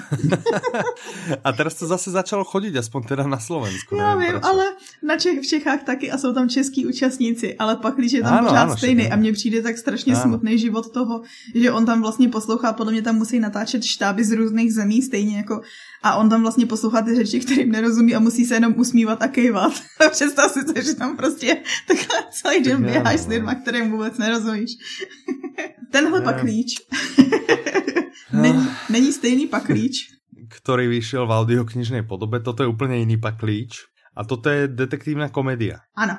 [1.44, 3.96] a teraz to zase začalo chodit, aspoň teda na Slovensku.
[3.96, 4.42] Já vím, proč.
[4.44, 4.64] ale
[5.02, 8.32] na Čech, v Čechách taky a jsou tam český účastníci, ale pak, když je tam
[8.32, 10.22] ano, pořád ano, stejný a mně přijde tak strašně ano.
[10.22, 11.22] smutný život toho,
[11.54, 15.36] že on tam vlastně poslouchá, podle mě tam musí natáčet štáby z různých zemí, stejně
[15.36, 15.60] jako
[16.02, 19.28] a on tam vlastně poslouchá ty řeči, kterým nerozumí a musí se jenom usmívat a
[19.28, 19.72] kejvat.
[20.10, 24.70] Představ si to, že tam prostě takhle celý den běháš s lidma, kterým vůbec nerozumíš.
[25.90, 26.80] Tenhle pak klíč.
[28.32, 29.96] Není, není stejný paklíč.
[30.48, 33.76] Který vyšel v audioknižnej podobe, toto je úplně jiný paklíč.
[34.16, 35.78] A toto je detektivní komedia.
[35.96, 36.14] Ano.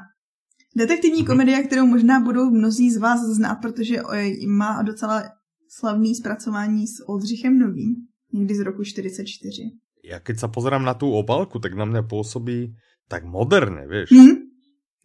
[0.78, 1.28] Detektivní hmm.
[1.28, 4.02] komedia, kterou možná budou mnozí z vás znát, protože
[4.48, 5.24] má docela
[5.70, 7.96] slavný zpracování s Oldřichem Novým,
[8.34, 9.62] někdy z roku 44.
[10.10, 12.76] Já keď se pozerám na tu obálku, tak na mě působí
[13.08, 14.12] tak moderně, víš.
[14.12, 14.36] Hmm.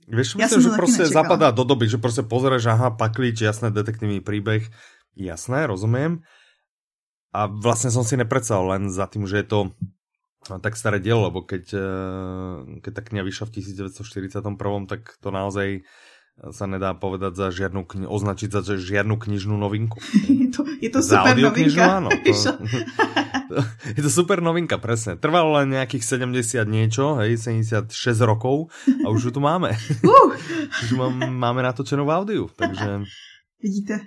[0.09, 4.69] Víš, myslím, že prostě zapadá do doby, že prostě pozeráš, aha, paklíč, jasné detektivní příběh,
[5.17, 6.19] jasné, rozumím.
[7.33, 9.71] A vlastně jsem si nepredstavil len za tým, že je to
[10.51, 15.31] no, tak staré dielo, lebo keď, eh, keď ta kniha vyšla v 1941, tak to
[15.31, 15.85] naozaj
[16.55, 19.99] sa nedá povedať za žiadnu kni- označiť za žiadnu knižnú novinku.
[20.31, 21.83] Je to, je to super novinka.
[21.99, 22.33] Áno, to,
[23.99, 25.19] je to super novinka, presne.
[25.19, 27.91] Trvalo len nejakých 70 niečo, hej, 76
[28.23, 28.71] rokov
[29.05, 29.75] a už ju tu máme.
[30.07, 30.33] Uh.
[30.87, 33.05] už mám, máme natočenú v audiu, takže...
[33.59, 34.07] Vidíte.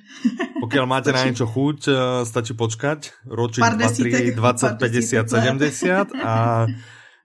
[0.64, 6.66] Pokiaľ máte na niečo chuť, eh, stačí počkať, ročiť 2, 3, 20, 50, 70 a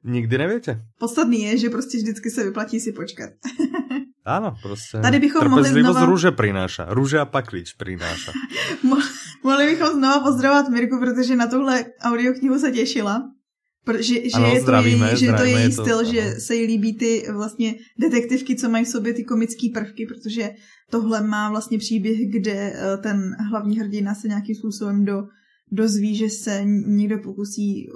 [0.02, 0.82] nikdy neviete.
[0.98, 3.30] Podstatný je, že prostě vždycky se vyplatí si počkat.
[4.26, 4.98] Áno, prostě.
[4.98, 6.04] Tady bychom mohli znova...
[6.04, 6.86] růže prináša.
[6.90, 8.32] Růže a paklič prináša.
[9.44, 13.22] mohli bychom znova pozdravovat Mirku, protože na tuhle audioknihu se těšila.
[13.87, 16.55] Protože že ano, je, zdravíme, to její, že to je její styl, to, že se
[16.55, 20.51] jí líbí ty vlastně detektivky, co mají v sobě ty komické prvky, protože
[20.90, 25.22] tohle má vlastně příběh, kde eh, ten hlavní hrdina se nějakým způsobem do,
[25.72, 27.87] dozví, že se někdo pokusí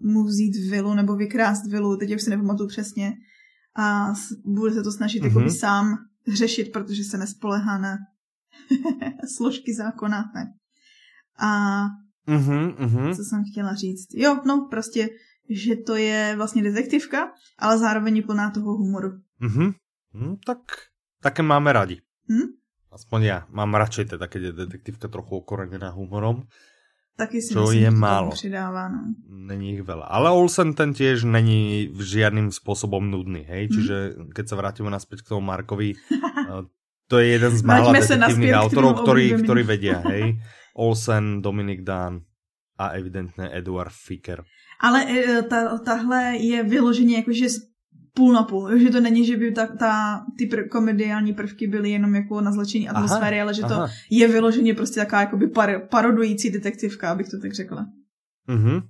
[0.00, 3.12] mu vzít vilu nebo vykrást vilu, teď už si nepamatuju přesně,
[3.76, 4.12] a
[4.44, 5.26] bude se to snažit mm-hmm.
[5.26, 5.96] jakoby sám
[6.32, 7.96] řešit, protože se nespolehá na
[9.36, 10.24] složky zákona.
[10.34, 10.54] Ne.
[11.38, 11.82] A
[12.28, 13.16] mm-hmm, mm-hmm.
[13.16, 14.08] co jsem chtěla říct?
[14.14, 15.08] Jo, no prostě,
[15.50, 19.08] že to je vlastně detektivka, ale zároveň plná toho humoru.
[19.42, 19.74] Mm-hmm.
[20.14, 20.58] Mm, tak
[21.20, 22.00] také máme rádi.
[22.30, 22.54] Hm?
[22.92, 26.46] Aspoň já mám radšej teda, keď je detektivka trochu okorenená humorom.
[27.16, 28.30] Taky si to myslím, je málo.
[28.30, 29.14] Přidává, no.
[29.30, 30.10] Není ich veľa.
[30.10, 33.70] Ale Olsen ten tiež není žiadnym spôsobom nudný, hej?
[33.70, 33.74] Hmm.
[33.74, 33.96] Čiže
[34.34, 35.94] keď sa vrátime naspäť k tomu Markovi,
[36.50, 36.66] eh,
[37.06, 40.42] to je jeden z mála detektívnych autorov, ktorí, ktorí vedia, hej?
[40.74, 42.20] Olsen, Dominik Dán
[42.78, 44.44] a evidentně Eduard Ficker.
[44.80, 47.46] Ale eh, ta, tahle je vyloženě jakože
[48.14, 51.90] půl na půl, že to není, že by ta, ta, ty pr- komediální prvky byly
[51.90, 53.86] jenom jako na zlečení atmosféry, aha, ale že aha.
[53.86, 57.86] to je vyloženě prostě taková jakoby par, parodující detektivka, abych to tak řekla.
[58.46, 58.80] Mhm.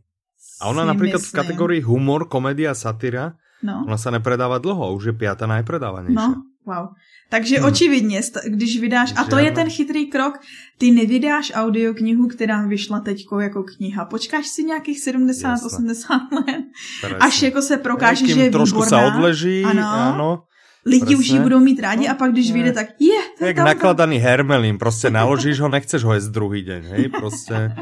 [0.60, 3.84] A ona například v kategorii humor, komedia, satira, no.
[3.86, 6.14] ona se nepredává dlouho, už je pátá najpredávanější.
[6.14, 6.34] No,
[6.66, 6.88] wow.
[7.30, 7.66] Takže hmm.
[7.66, 10.38] očividně, když vydáš, a to je ten chytrý krok,
[10.78, 14.04] ty nevydáš audioknihu, která vyšla teďko jako kniha.
[14.04, 15.66] Počkáš si nějakých 70, Jasne.
[15.66, 16.64] 80 let,
[17.00, 17.18] Presne.
[17.18, 19.10] až jako se prokáže, že je trošku výborná.
[19.10, 19.82] se odleží, ano.
[19.82, 20.42] ano
[20.86, 23.58] lidi už ji budou mít rádi a pak když vyjde, tak je, to je Jak
[23.58, 27.76] nakladaný hermelín, prostě naložíš ho, nechceš ho jíst druhý den, hej, prostě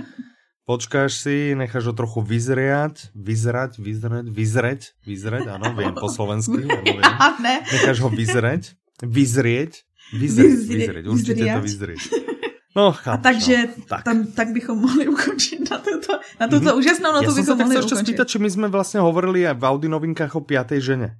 [0.66, 6.83] počkáš si, necháš ho trochu vyzriať, vyzrať, vyzrať, vyzreť, vyzreť, ano, vím po slovensky, ano,
[6.87, 7.02] vím.
[7.42, 7.61] ne.
[7.72, 9.72] Necháš ho vyzreť, vyzrieť,
[10.12, 12.02] vyzrieť, vyzrieť, vyzrieť určitě to vyzrieť.
[12.76, 14.05] No, chápu, a takže no, tak.
[14.05, 16.78] Tam, tak bychom mohli ukončit na tuto, na tuto mm-hmm.
[16.78, 17.96] úžasnou notu bychom mohli ukončit.
[17.96, 21.16] Já spýtať, či my jsme vlastně hovorili v Audi novinkách o piaté ženě.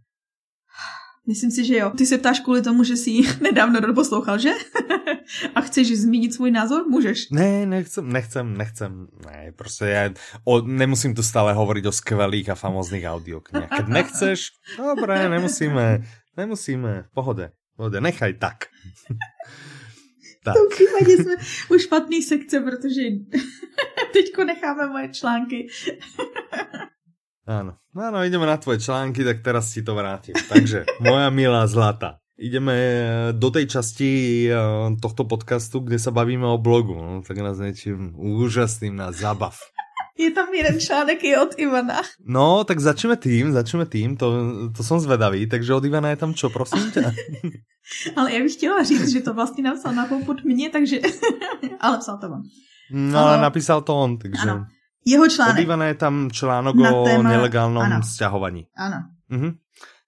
[1.29, 1.91] Myslím si, že jo.
[1.91, 4.51] Ty se ptáš kvůli tomu, že jsi nedávno doposlouchal, že?
[5.55, 6.89] A chceš zmínit svůj názor?
[6.89, 7.31] Můžeš.
[7.31, 9.07] Ne, nechcem, nechcem, nechcem.
[9.27, 10.11] Ne, prostě já
[10.45, 13.69] o, nemusím tu stále hovoriť o skvelých a famóznych audioknihách.
[13.77, 16.03] Keď nechceš, dobré, nemusíme,
[16.37, 18.69] nemusíme, v pohode, v pohode, nechaj tak.
[20.45, 20.55] tak.
[20.55, 21.35] V tom případě jsme
[21.71, 23.03] u špatný sekce, protože
[24.13, 25.67] teďko necháme moje články.
[27.43, 30.39] Áno, áno, ideme na tvoje články, tak teraz ti to vrátim.
[30.47, 33.03] Takže, moja milá Zlata, ideme eh,
[33.35, 34.11] do tej časti
[34.47, 34.55] eh,
[35.03, 36.95] tohto podcastu, kde sa bavíme o blogu.
[36.95, 39.59] No, tak nás niečím úžasným nás zabav.
[40.19, 42.03] Je tam jeden článek i od Ivana.
[42.21, 44.29] No, tak začneme tým, začneme tým, to,
[44.77, 47.01] to jsem zvedavý, takže od Ivana je tam čo, prosím tě?
[48.17, 51.01] Ale já bych chtěla říct, že to vlastně napsal na poput mě, takže...
[51.81, 52.43] Ale psal to on.
[52.93, 54.43] No, ale napísal to on, takže...
[54.43, 54.67] Ano.
[55.07, 55.57] Jeho článek.
[55.57, 57.31] Odývané je tam článok na o téma...
[57.31, 58.03] nelegálnom ano.
[58.03, 58.67] stěhovaní.
[58.77, 58.97] Ano.
[59.29, 59.57] Mhm.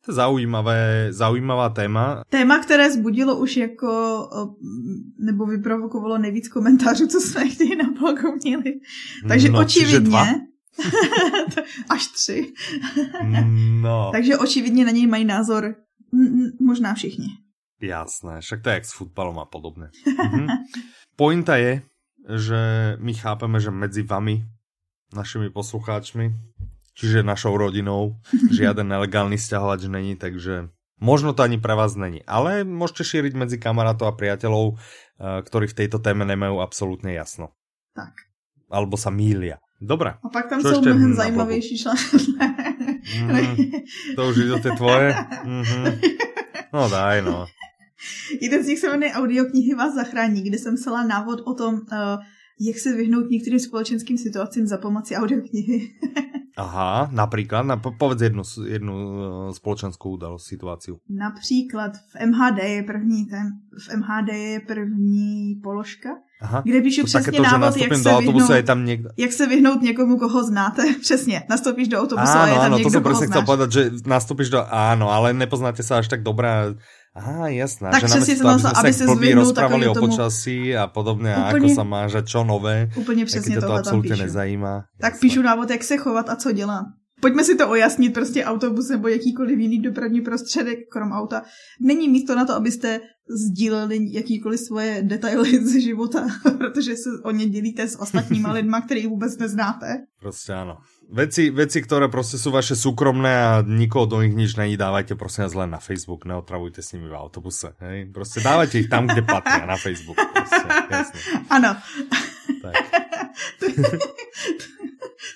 [0.04, 2.22] To je zaujímavé, zaujímavá téma.
[2.28, 4.28] Téma, které zbudilo už jako,
[5.18, 8.74] nebo vyprovokovalo nejvíc komentářů, co jsme chtěli na blogu měli.
[9.28, 10.18] Takže no, očividně,
[11.90, 12.52] až tři.
[13.80, 14.10] no.
[14.12, 15.74] Takže očividně na něj mají názor
[16.60, 17.26] možná všichni.
[17.80, 19.88] Jasné, však to je jak s futbalom a podobně.
[20.32, 20.46] mhm.
[21.16, 21.82] Pointa je,
[22.36, 22.56] že
[23.00, 24.44] my chápeme, že medzi vami
[25.14, 26.34] našimi poslucháčmi,
[26.94, 28.18] čiže našou rodinou.
[28.56, 30.70] Žiaden nelegálny sťahovač není, takže
[31.02, 32.22] možno to ani pre vás není.
[32.24, 37.52] Ale môžete šíriť medzi kamarátov a priateľov, eh, ktorí v tejto téme nemajú absolútne jasno.
[37.94, 38.14] Tak.
[38.70, 39.60] Alebo sa mília.
[39.84, 40.16] Dobre.
[40.22, 42.16] A pak tam jsou mnohem zajímavější články.
[43.20, 43.56] mm,
[44.16, 45.14] to už je ty tvoje?
[45.44, 46.00] Mm-hmm.
[46.72, 47.46] No daj, no.
[48.40, 52.18] Jeden z nich se jmenuje Audioknihy vás zachrání, kde jsem psala návod o tom, uh,
[52.60, 55.90] Jak se vyhnout některým společenským situacím za pomoci audioknihy?
[56.56, 60.92] Aha, například, na, povedz jednu, jednu uh, společenskou udalost, situaci.
[61.10, 63.46] Například v MHD je první ten,
[63.78, 66.08] v MHD je první položka,
[66.40, 69.08] Aha, kde píšu to přesně to, návod, jak se, vyhnout, je tam někdo...
[69.16, 70.82] jak se vyhnout někomu, koho znáte.
[71.00, 73.82] Přesně, nastoupíš do autobusu áno, a je tam áno, někdo, to koho chcel povedať, že
[74.06, 74.62] nastoupíš do...
[74.70, 76.74] Áno, ale nepoznáte se až tak dobré.
[77.14, 77.90] Aha, jasná.
[77.90, 81.68] Tak že přesně jsem aby, aby se blbý rozprávali o počasí a podobně, a ako
[81.70, 82.90] sa máš a čo nové.
[82.96, 84.84] Úplně přesně to absolutně nezajímá.
[85.00, 85.20] Tak jasná.
[85.20, 86.84] píšu návod, jak se chovat a co dělat.
[87.20, 91.42] Pojďme si to ojasnit, prostě autobus nebo jakýkoliv jiný dopravní prostředek, krom auta,
[91.80, 93.00] není místo na to, abyste
[93.30, 96.26] sdíleli jakýkoliv svoje detaily z života,
[96.58, 99.86] protože se o ně dělíte s ostatníma lidma, který vůbec neznáte.
[100.20, 100.76] Prostě ano.
[101.14, 105.44] Veci, veci, které prostě jsou vaše soukromné a nikoho do nich nič není, dávajte prosím
[105.54, 107.74] len na Facebook, neotravujte s nimi v autobuse.
[107.78, 108.10] Hej?
[108.14, 110.16] Prostě dávajte ich tam, kde patří, na Facebook.
[111.50, 111.76] Ano.
[112.62, 112.74] Tak.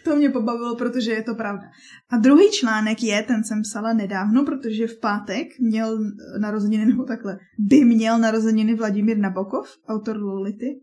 [0.05, 1.63] to mě pobavilo, protože je to pravda.
[2.11, 5.99] A druhý článek je, ten jsem psala nedávno, protože v pátek měl
[6.41, 10.81] narozeniny, nebo takhle, by měl narozeniny Vladimír Nabokov, autor Lolity.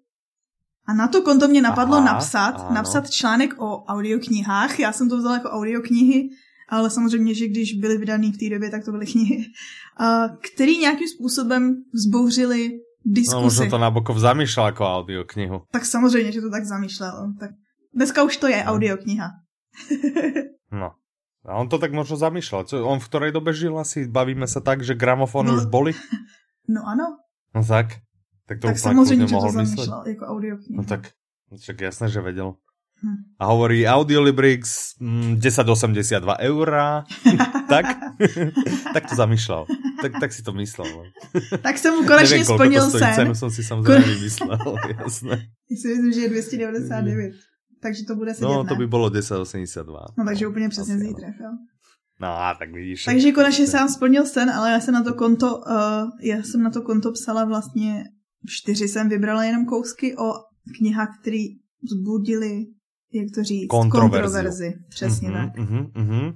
[0.87, 2.73] A na to konto mě napadlo Aha, napsat, ano.
[2.73, 4.79] napsat článek o audioknihách.
[4.79, 6.29] Já jsem to vzala jako audioknihy,
[6.69, 9.45] ale samozřejmě, že když byly vydané v té době, tak to byly knihy,
[10.53, 12.71] který nějakým způsobem vzbouřili
[13.05, 13.35] diskusi.
[13.35, 15.61] No, možná to Nabokov zamýšlel jako audioknihu.
[15.71, 17.33] Tak samozřejmě, že to tak zamýšlel.
[17.39, 17.51] Tak
[17.93, 18.71] dneska už to je no.
[18.71, 19.29] audiokniha.
[20.71, 20.91] no.
[21.45, 22.65] A on to tak možno zamýšlel.
[22.65, 24.09] Co, on v ktorej dobe žil asi?
[24.09, 25.93] Bavíme se tak, že gramofony no, už boli?
[26.67, 27.21] No ano.
[27.53, 28.01] No tak.
[28.47, 30.81] Tak to tak samozřejmě, že to zamýšlel jako audiokniha.
[30.81, 31.11] No tak,
[31.59, 32.55] však jasné, že vedel.
[33.03, 33.15] Hm.
[33.39, 37.03] A hovorí Audiolibrix mm, 1082 eura.
[37.69, 37.85] tak?
[38.93, 39.65] tak to zamýšlel.
[40.01, 40.87] Tak, tak si to myslel.
[40.95, 41.57] No.
[41.57, 43.13] tak jsem mu konečně Nevím, splnil sen.
[43.15, 44.57] Cenu jsem si samozřejmě vymyslel,
[45.03, 45.47] jasné.
[45.71, 47.33] Já si myslím, že je 299.
[47.81, 50.05] Takže to bude sedět, No, to by bylo 1082.
[50.17, 51.49] No, takže úplně přesně zítra, jo.
[52.21, 53.03] No, tak vidíš.
[53.03, 56.69] Takže konečně jsem splnil sen, ale já jsem na to konto, uh, já jsem na
[56.69, 58.03] to konto psala vlastně
[58.47, 60.33] čtyři jsem vybrala jenom kousky o
[60.77, 61.45] knihách, které
[61.83, 62.65] vzbudily,
[63.13, 64.21] jak to říct, kontroverzi.
[64.21, 64.73] kontroverzi.
[64.89, 65.57] Přesně mm-hmm, tak.
[65.57, 66.35] Mm-hmm, mm-hmm.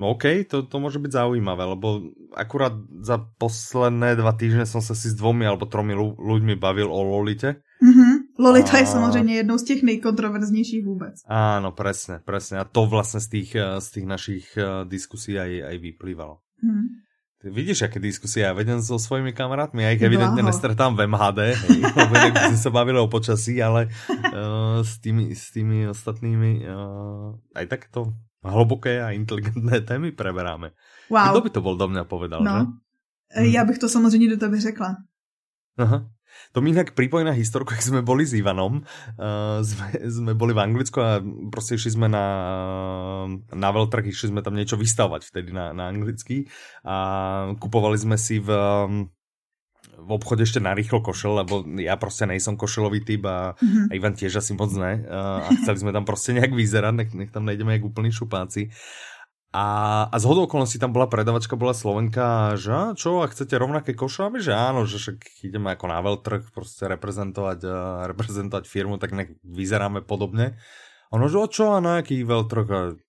[0.00, 2.00] OK, to, to může být zaujímavé, lebo
[2.34, 7.02] akurát za posledné dva týždne jsem se si s dvomi alebo tromi ľuďmi bavil o
[7.02, 7.58] Lolite.
[7.82, 8.14] Mm-hmm.
[8.38, 8.78] Lolita a...
[8.78, 11.14] je samozřejmě jednou z těch nejkontroverznějších vůbec.
[11.26, 12.58] Áno, presne, presne.
[12.58, 16.38] A to vlastně z těch, z těch našich eh, diskusí aj, aj vyplývalo.
[16.62, 17.07] Mm.
[17.42, 21.38] Ty vidíš, jaké diskusie já vedem so svojimi kamarátmi, já ich evidentně nestretám v MHD,
[21.38, 21.82] hej,
[22.48, 24.32] jsme se bavili o počasí, ale uh,
[24.82, 30.70] s, tými, s tými ostatnými uh, aj tak to hluboké a inteligentné témy preberáme.
[31.10, 31.30] Wow.
[31.30, 32.66] Kdo by to byl do mě povedal, no.
[33.36, 33.46] že?
[33.46, 34.96] Já bych to samozřejmě do tebe řekla.
[35.78, 36.10] Aha.
[36.52, 38.82] To mi inak pripomína historku, jak sme boli s Ivanom.
[39.18, 41.20] Uh, sme, sme boli v Anglicku a
[41.52, 42.26] prostě išli sme na,
[43.54, 46.48] na veľtrh, išli sme tam niečo vystavovať vtedy na, na anglický
[46.84, 46.96] a
[47.60, 48.50] kupovali sme si v
[49.98, 53.86] v obchode ešte narýchlo košel, lebo ja prostě nejsem košelový typ a, mm-hmm.
[53.90, 55.02] a Ivan tiež asi moc ne.
[55.10, 58.70] A chceli sme tam prostě nějak vyzerať, nech, nech tam nejdeme jak úplný šupáci.
[59.48, 59.64] A,
[60.12, 63.96] a z hodou okolností tam bola predavačka, bola Slovenka, že a čo, a chcete rovnaké
[63.96, 64.44] košáby?
[64.44, 69.32] Že áno, že však ideme ako na veľtrh prostě reprezentovať, uh, reprezentovať firmu, tak nech
[69.40, 70.60] vyzeráme podobne.
[71.16, 73.00] Ono, že o čo a na jaký veľtrh?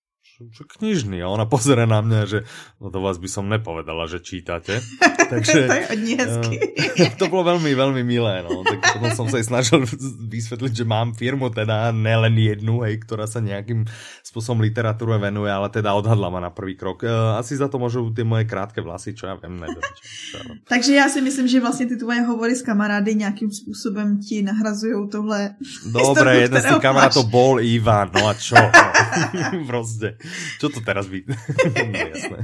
[0.48, 1.20] Čo knižný.
[1.20, 2.38] A ona pozera na mňa, že
[2.80, 4.80] no to vás by som nepovedala, že čítate.
[5.32, 6.56] Takže, to je hodně hezky.
[7.00, 8.42] Uh, to bylo velmi, velmi milé.
[8.42, 8.64] No.
[8.64, 9.78] Tak potom sa aj snažil
[10.26, 13.86] vysvetliť, že mám firmu, teda nelen jednu, hej, ktorá sa nejakým
[14.26, 17.06] spôsobom literatúre venuje, ale teda odhadla ma na prvý krok.
[17.06, 19.78] Uh, asi za to môžu ty moje krátké vlasy, čo ja viem, neviem.
[19.78, 20.02] Čo,
[20.34, 20.38] čo.
[20.66, 25.08] Takže já si myslím, že vlastně ty tvoje hovory s kamarády nějakým způsobem ti nahrazují
[25.08, 25.54] tohle
[25.92, 28.56] Dobre, jeden z tých kamarátov bol Ivan, no a čo?
[28.56, 29.66] No.
[29.66, 30.16] prostě.
[30.60, 31.24] Čo to teraz být?
[31.92, 32.38] no, jasné.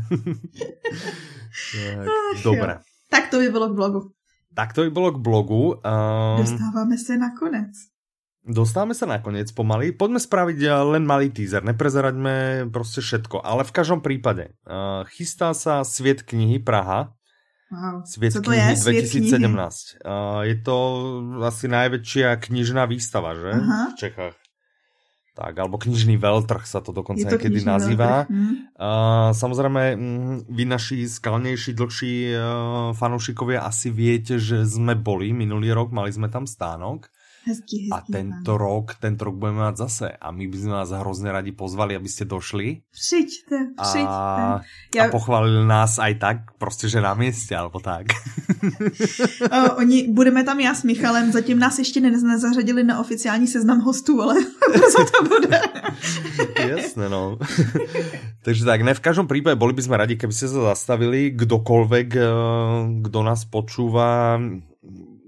[1.97, 2.79] tak, dobré.
[3.11, 4.11] Tak to by bylo k blogu.
[4.55, 5.75] Tak to by bylo k blogu.
[5.75, 7.71] Um, Dostáváme se na konec.
[8.49, 9.93] Dostáváme se nakonec pomaly.
[9.93, 11.65] Pojďme spravit eh, len malý teaser.
[11.65, 13.47] Neprezeraďme prostě všetko.
[13.47, 14.49] Ale v každém případě.
[14.49, 17.13] Uh, chystá se Svět knihy Praha.
[17.73, 18.03] Wow.
[18.05, 18.77] Svět Co to knihy je?
[18.77, 19.77] 2017.
[20.05, 21.05] Uh, je to
[21.43, 23.51] asi největší knižná výstava, že?
[23.51, 23.91] Aha.
[23.91, 24.35] V Čechách
[25.37, 28.25] tak, alebo knižný veľtrh sa to dokonca to niekedy nazýva.
[28.25, 28.73] Hm.
[28.73, 32.41] Uh, samozrejme, mm, vy naši skalnejší, dlhší uh,
[32.97, 37.13] fanúšikovia asi viete, že sme boli minulý rok, mali sme tam stánok.
[37.47, 38.59] Hezký, hezký a tento plán.
[38.59, 42.09] rok, tento rok budeme mať zase a my by sme vás hrozně rádi pozvali, aby
[42.09, 42.83] ste došli.
[42.91, 44.11] Přijďte, přijďte.
[44.11, 44.61] A,
[44.95, 45.05] Já...
[45.05, 48.07] a pochválili nás aj tak, prostě, že na městě, alebo tak.
[49.53, 54.23] o, oni, budeme tam já s Michalem, zatím nás ještě nezařadili na oficiální seznam hostů,
[54.23, 54.35] ale
[54.93, 55.61] co to bude.
[56.67, 57.39] Jasné, no.
[58.43, 62.09] Takže tak, ne v každom prípade, boli by sme radi, keby ste sa zastavili, kdokoľvek,
[62.15, 62.27] eh,
[63.03, 64.39] kdo nás počúva,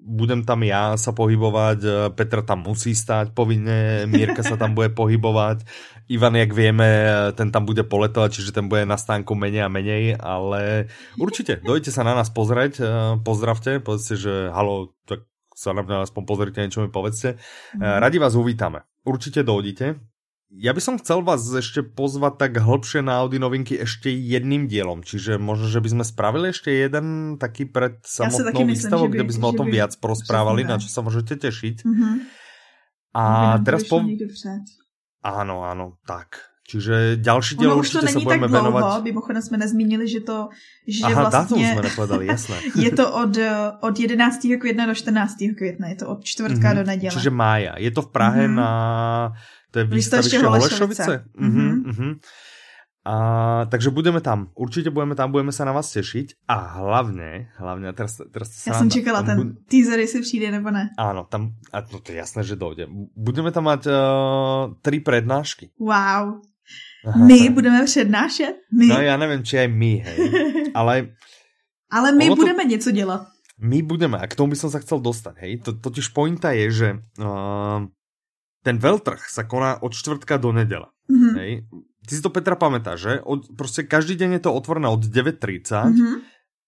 [0.08, 4.88] budem tam ja sa pohybovať, e, Petr tam musí stať povinne, Mírka sa tam bude
[4.88, 5.68] pohybovať,
[6.08, 6.88] Ivan, jak vieme,
[7.36, 10.88] ten tam bude poletovať, čiže ten bude na stánku menej a menej, ale
[11.20, 12.84] určite, dojďte sa na nás pozrieť, e,
[13.20, 17.36] pozdravte, povedzte, že halo, tak sa na mňa aspoň pozrite, niečo mi povedzte.
[17.76, 17.82] Mhm.
[18.00, 18.86] Radi vás uvítame.
[19.02, 20.17] Určite dojdite.
[20.48, 25.04] Ja by som chcel vás ešte pozvať tak hĺbšie na Audi novinky ešte jedným dielom,
[25.04, 29.32] čiže možno, že by sme spravili ešte jeden taký pred samotnou ja výstavou, kde by
[29.36, 31.84] sme o tom by, viac porozprávali, na čo sa môžete tešiť.
[31.84, 32.14] Mm -hmm.
[33.12, 33.24] A
[33.60, 34.00] teraz po...
[35.20, 36.48] Áno, áno, tak.
[36.68, 39.04] Čiže další díl určitě se budeme tak dlouho, věnovat.
[39.04, 40.48] Mimochodem jsme nezmínili, že to,
[40.88, 41.72] že Aha, vlastně...
[41.72, 42.56] jsme nepovedali, jasné.
[42.76, 43.38] je to od,
[43.80, 44.38] od 11.
[44.60, 45.34] května do 14.
[45.58, 46.76] května, je to od čtvrtka mm-hmm.
[46.76, 47.12] do neděle.
[47.12, 47.74] Čiže mája.
[47.78, 48.54] Je to v Prahe mm-hmm.
[48.54, 49.32] na
[49.70, 51.24] to je výstaviště Holešovice.
[51.40, 52.18] Mm-hmm, mm-hmm.
[53.04, 57.92] A, takže budeme tam, určitě budeme tam, budeme se na vás těšit a hlavně, hlavně,
[57.92, 60.90] teraz, teraz Já jsem čekala ten bu- teaser, jestli přijde nebo ne.
[60.98, 62.86] Ano, tam, a to, to je jasné, že dojde.
[63.16, 65.70] Budeme tam mít uh, tři přednášky.
[65.78, 66.40] Wow.
[67.06, 67.26] Aha.
[67.26, 68.54] My budeme přednášet?
[68.78, 68.86] My?
[68.86, 70.32] No já nevím, či je my, hej.
[70.74, 71.06] Ale...
[71.90, 73.26] Ale my budeme to, něco dělat.
[73.60, 75.58] My budeme, a k tomu bych se chcel dostat, hej.
[75.58, 77.26] To, totiž pointa je, že uh,
[78.62, 80.90] ten veľtrh sa koná od čtvrtka do nedela.
[81.06, 81.34] Mm-hmm.
[81.38, 81.50] Hej.
[82.08, 83.12] Ty si to Petra pamätáš, že?
[83.20, 86.14] Od, prostě každý deň je to otvorené od 9.30 mm-hmm.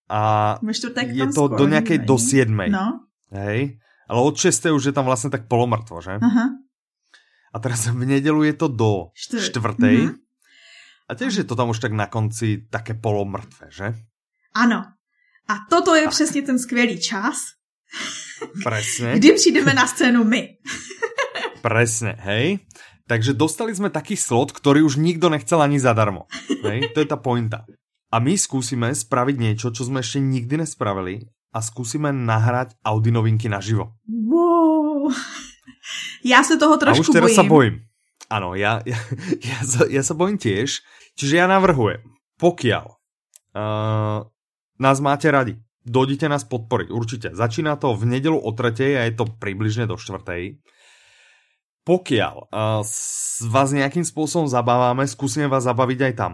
[0.08, 0.20] a
[1.00, 2.50] je to skoro, do nejakej do 7.
[2.68, 3.08] No.
[3.32, 3.80] Hej.
[4.10, 4.66] Ale od 6.
[4.66, 6.18] už je tam vlastně tak polomrtvo, že?
[6.22, 6.46] Aha.
[7.54, 9.52] A teraz v nedelu je to do 4.
[9.52, 10.14] Mm-hmm.
[11.08, 13.94] A tiež je to tam už tak na konci také polomrtvé, že?
[14.54, 14.86] Ano.
[15.48, 16.10] A toto je tak.
[16.10, 17.58] přesně ten skvělý čas,
[18.64, 19.14] Presne.
[19.18, 20.48] Kdy přijdeme na scénu my.
[21.60, 22.64] Presne, hej.
[23.10, 26.30] Takže dostali sme taký slot, ktorý už nikto nechcel ani zadarmo.
[26.62, 26.94] Hej?
[26.94, 27.66] To je tá pointa.
[28.10, 33.50] A my skúsime spraviť niečo, čo sme ešte nikdy nespravili a skúsime nahrať Audi novinky
[33.50, 33.98] naživo.
[34.06, 35.10] Wow.
[36.24, 37.36] Já se toho trošku a už teraz bojím.
[37.36, 37.74] sa bojím.
[38.30, 38.98] Áno, ja, ja,
[39.42, 40.86] ja, sa, ja sa bojím tiež.
[41.18, 41.98] Čiže ja navrhujem,
[42.38, 44.22] pokiaľ uh,
[44.78, 47.28] nás máte radi, dojdite nás podporiť, určite.
[47.34, 50.62] Začína to v nedelu o tretej a je to približne do štvrtej
[51.84, 52.82] pokiaľ uh,
[53.48, 56.32] vás nejakým spôsobom zabávame, skúsime vás zabaviť aj tam.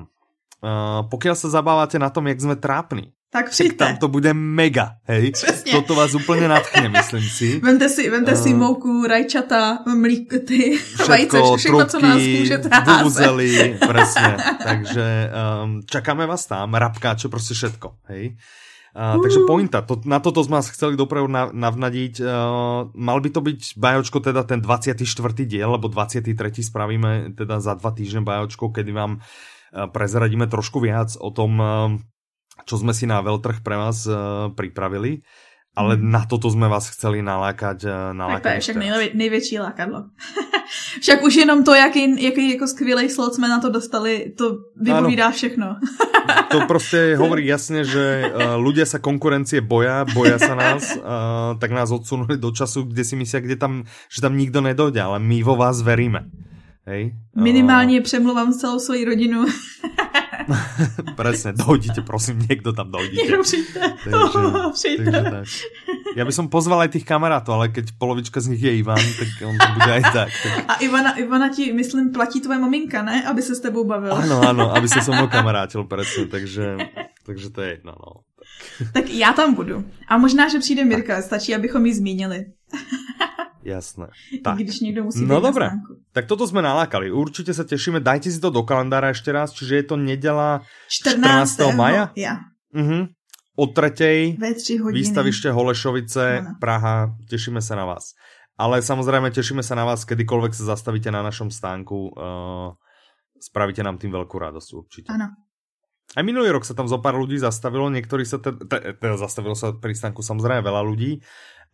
[0.65, 3.77] Uh, pokiaľ sa zabávate na tom, jak sme trápni, tak přijďte.
[3.77, 5.31] Tak tam to bude mega, hej.
[5.31, 5.73] Přesně.
[5.73, 7.61] Toto vás úplně nadchne, myslím si.
[7.63, 12.69] Vemte si, vemte uh, si mouku, rajčata, mlík, ty všetko, všechno, trubky, co nás můžete
[13.87, 14.37] presne.
[14.65, 15.31] Takže
[15.65, 18.37] um, čakáme vás tam, rabkáče, prostě všetko, hej.
[18.97, 22.17] Uh, takže pointa, to, na toto sme vás chceli dopredu navnadiť.
[22.17, 25.05] Uh, mal by to byť bajočko teda ten 24.
[25.45, 26.33] diel, lebo 23.
[26.65, 31.93] spravíme teda za dva týždne bajočko, kedy vám uh, prezradíme trošku viac o tom, uh,
[32.65, 35.21] čo sme si na veľtrh pre vás uh, pripravili.
[35.77, 36.09] Ale hmm.
[36.09, 37.85] na toto jsme vás chceli nalákat.
[38.17, 40.09] nalákat tak to je však nejvě, největší lákadlo.
[41.05, 45.25] však už jenom to, jaký, jaký jako skvělý slot jsme na to dostali, to vypovídá
[45.25, 45.35] ano.
[45.37, 45.77] všechno.
[46.51, 51.71] to prostě hovorí jasně, že uh, ľudia sa konkurencie boja, boja sa nás, uh, tak
[51.71, 55.43] nás odsunuli do času, kde si myslia, kde tam, že tam nikdo nedojde, ale my
[55.43, 56.25] vo vás veríme.
[56.87, 57.15] Hej?
[57.37, 58.05] Minimálně uh...
[58.05, 59.45] přemluvám celou svoji rodinu.
[61.21, 63.27] Presne, dojdite, prosím, niekto tam dojdite.
[63.27, 63.59] takže,
[65.03, 65.47] takže tak.
[66.17, 69.29] Ja by som pozval aj tých kamarátov, ale keď polovička z nich je Ivan, tak
[69.45, 70.31] on to bude aj tak.
[70.33, 70.59] tak.
[70.65, 73.27] A Ivana, Ivana ti, myslím, platí tvoje maminka, ne?
[73.27, 74.15] Aby se s tebou bavil.
[74.15, 76.79] Áno, áno, aby se so mnou kamarátil, presne, takže,
[77.27, 78.11] takže to je jedno, no.
[78.79, 78.89] Tak.
[78.93, 79.85] tak já tam budu.
[80.09, 82.47] A možná, že přijde Mirka, stačí, abychom ji zmínili.
[83.65, 84.07] Jasné.
[84.45, 84.57] Tak.
[84.59, 85.71] Když někdo musí No dobré,
[86.13, 87.11] tak toto jsme nalákali.
[87.11, 91.53] Určitě se těšíme, dajte si to do kalendára ještě raz, čiže je to neděla 14.
[91.53, 91.77] 14.
[91.77, 92.13] maja?
[92.17, 92.37] Ja.
[92.75, 93.09] Uh-huh.
[93.57, 94.99] O tretej Ve tři hodiny.
[94.99, 96.51] výstaviště Holešovice, ano.
[96.61, 98.05] Praha, těšíme se na vás.
[98.59, 102.09] Ale samozřejmě těšíme se na vás, kedykoľvek se zastavíte na našom stánku.
[102.09, 102.73] Uh,
[103.37, 105.13] spravíte nám tým veľkú radosť určite.
[105.13, 105.29] Ano.
[106.17, 109.93] Aj minulý rok sa tam zo pár ľudí zastavilo, niektorí sa teda zastavilo sa pri
[109.93, 111.21] stánku samozrejme veľa ľudí,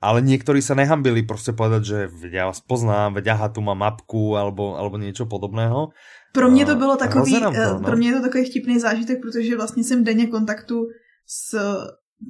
[0.02, 1.98] ale niektorí sa nehambili prostě povedať, že
[2.34, 5.94] ja vás poznám, veď aha, tu mám mapku alebo, alebo niečo podobného.
[6.32, 7.80] Pro mě to bylo takový, to, eh, no.
[7.80, 10.88] pro mě je to takový vtipný zážitek, protože vlastně jsem denně kontaktu
[11.26, 11.54] s,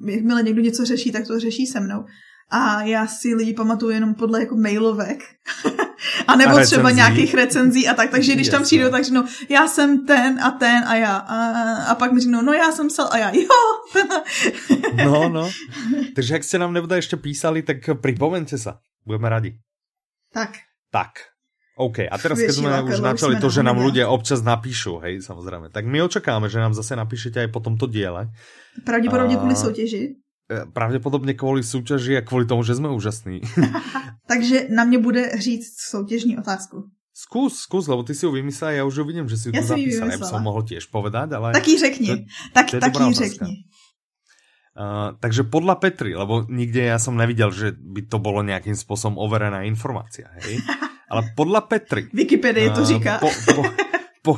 [0.06, 2.04] jakmile někdo něco řeší, tak to řeší se mnou.
[2.52, 5.18] a já si lidi pamatuju jenom podle jako mailovek.
[6.26, 9.68] a nebo a třeba nějakých recenzí a tak, takže když tam přijdou, tak řeknou, já
[9.68, 11.16] jsem ten a ten a já.
[11.16, 11.36] A,
[11.82, 13.48] a pak mi řeknou, no já jsem sel a já, jo.
[15.04, 15.50] no, no.
[16.14, 18.72] Takže jak jste nám nebude ještě písali, tak připomeňte se.
[19.06, 19.58] Budeme rádi.
[20.32, 20.50] Tak.
[20.90, 21.10] Tak.
[21.72, 25.72] OK, a teraz keď sme už načali to, že nám ľudia občas napíšu, hej, samozrejme,
[25.72, 28.28] tak my očakáme, že nám zase napíšete aj po tomto diele.
[28.84, 30.16] Pravděpodobně kvůli soutěži.
[30.51, 33.40] E, pravděpodobně kvůli soutěži a kvůli tomu, že jsme úžasní.
[34.28, 36.90] Takže na mě bude říct soutěžní otázku.
[37.14, 39.62] Zkus, zkus, lebo ty si ju vymyslel, já už ho vidím, že si ju ja
[39.62, 40.11] zapísal.
[40.11, 41.53] Já som mohl tiež povedať, ale...
[41.53, 42.16] Tak ji řekni, to,
[42.57, 43.68] tak, to řekni.
[44.72, 49.20] Uh, takže podľa Petry, lebo nikde ja som nevidel, že by to bolo nejakým spôsobom
[49.20, 50.64] overená informácia, hej?
[51.12, 52.09] Ale podľa Petry...
[52.09, 53.20] Wikipedie to říká.
[53.20, 53.62] Uh, po, po,
[54.24, 54.32] po,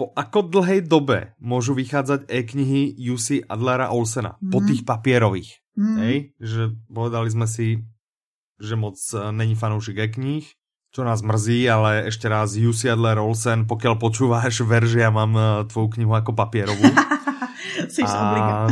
[0.00, 4.40] po ako dlhej dobe môžu vychádzať e-knihy Jussi Adlera Olsena?
[4.40, 4.48] Mm.
[4.48, 4.66] Po mhm.
[4.72, 5.50] tých papierových.
[5.76, 5.96] Mm.
[6.00, 6.16] Hej?
[6.40, 7.84] Že povedali sme si,
[8.56, 10.48] že moc e, není fanúšik e-knih,
[10.88, 15.44] čo nás mrzí, ale ešte raz Jussi Adler Olsen, pokiaľ počúváš verže, ja mám e,
[15.68, 16.80] tvoju knihu ako papierovú.
[18.08, 18.64] a...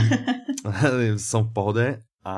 [1.21, 1.87] som v pohode
[2.25, 2.37] a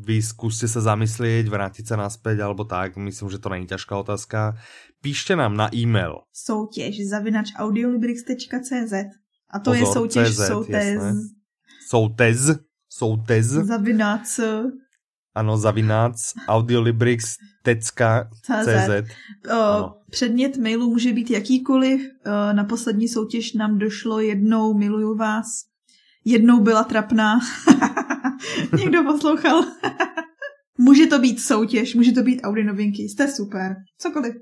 [0.00, 4.56] vy skúste sa zamyslieť, vrátiť sa naspäť alebo tak, myslím, že to není ťažká otázka.
[5.04, 6.20] Píšte nám na e-mail.
[6.32, 8.92] Soutěž zavinač audiolibrix.cz
[9.50, 11.02] A to Pozor, je soutěž CZ, soutez.
[11.88, 12.50] Soutez.
[12.88, 13.46] Soutez.
[13.46, 14.40] Zavinac.
[15.34, 18.90] Ano, zavinac audiolibrix.cz
[20.10, 22.00] Předmět mailu může být jakýkoliv.
[22.52, 25.46] Na poslední soutěž nám došlo jednou Miluju vás.
[26.24, 27.40] Jednou byla trapná.
[28.78, 29.64] Někdo poslouchal.
[30.78, 34.34] může to být soutěž, může to být Audi novinky, jste super, cokoliv.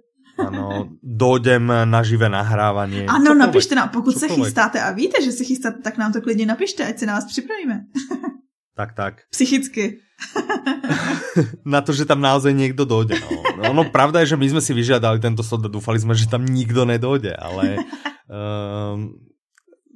[0.47, 3.07] Ano, dojdem na živé nahrávání.
[3.07, 3.39] Ano, cokoliv.
[3.39, 4.37] napište nám, pokud cokoliv.
[4.37, 7.15] se chystáte a víte, že se chystáte, tak nám to klidně napište, ať se na
[7.15, 7.81] vás připravíme.
[8.77, 9.15] tak, tak.
[9.31, 9.99] Psychicky.
[11.65, 13.15] na to, že tam naozaj někdo dojde.
[13.21, 13.43] No.
[13.63, 16.29] no, no pravda je, že my jsme si vyžádali tento sod a doufali jsme, že
[16.29, 17.77] tam nikdo nedojde, ale
[18.27, 19.15] um,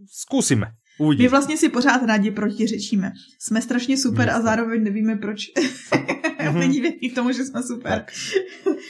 [0.07, 0.67] zkusíme.
[1.03, 1.23] Uvidí.
[1.23, 3.13] My vlastně si pořád rádi protiřečíme.
[3.39, 4.41] Jsme strašně super Jasne.
[4.41, 6.59] a zároveň nevíme, proč mm-hmm.
[6.59, 7.93] lidi věří k tomu, že jsme super.
[7.93, 8.13] Tak,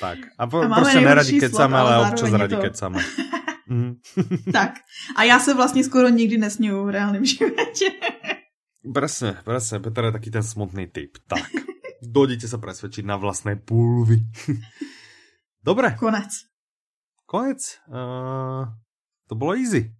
[0.01, 0.19] tak.
[0.39, 2.61] a, po, a prostě neradi kecáme, ale občas radi to...
[2.61, 3.01] kecáme.
[3.67, 3.95] Mm.
[4.53, 4.71] tak.
[5.17, 7.89] A já se vlastně skoro nikdy nesňuju v reálném životě.
[8.95, 9.81] Presne, presne.
[9.81, 11.23] Petr je taký ten smutný typ.
[11.31, 11.47] Tak,
[12.03, 14.21] dojdete sa presvedčiť na vlastné půlvy.
[15.69, 15.95] Dobre.
[15.95, 16.35] Konec.
[17.25, 17.79] Konec.
[17.87, 18.67] Uh,
[19.31, 19.95] to bolo easy.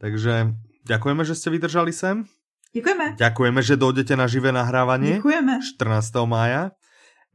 [0.00, 0.56] Takže
[0.86, 2.30] Ďakujeme, že ste vydržali sem.
[2.70, 3.06] Ďakujeme.
[3.18, 5.18] Ďakujeme, že dojdete na živé nahrávanie.
[5.18, 5.54] Ďakujeme.
[5.82, 6.30] 14.
[6.30, 6.62] mája.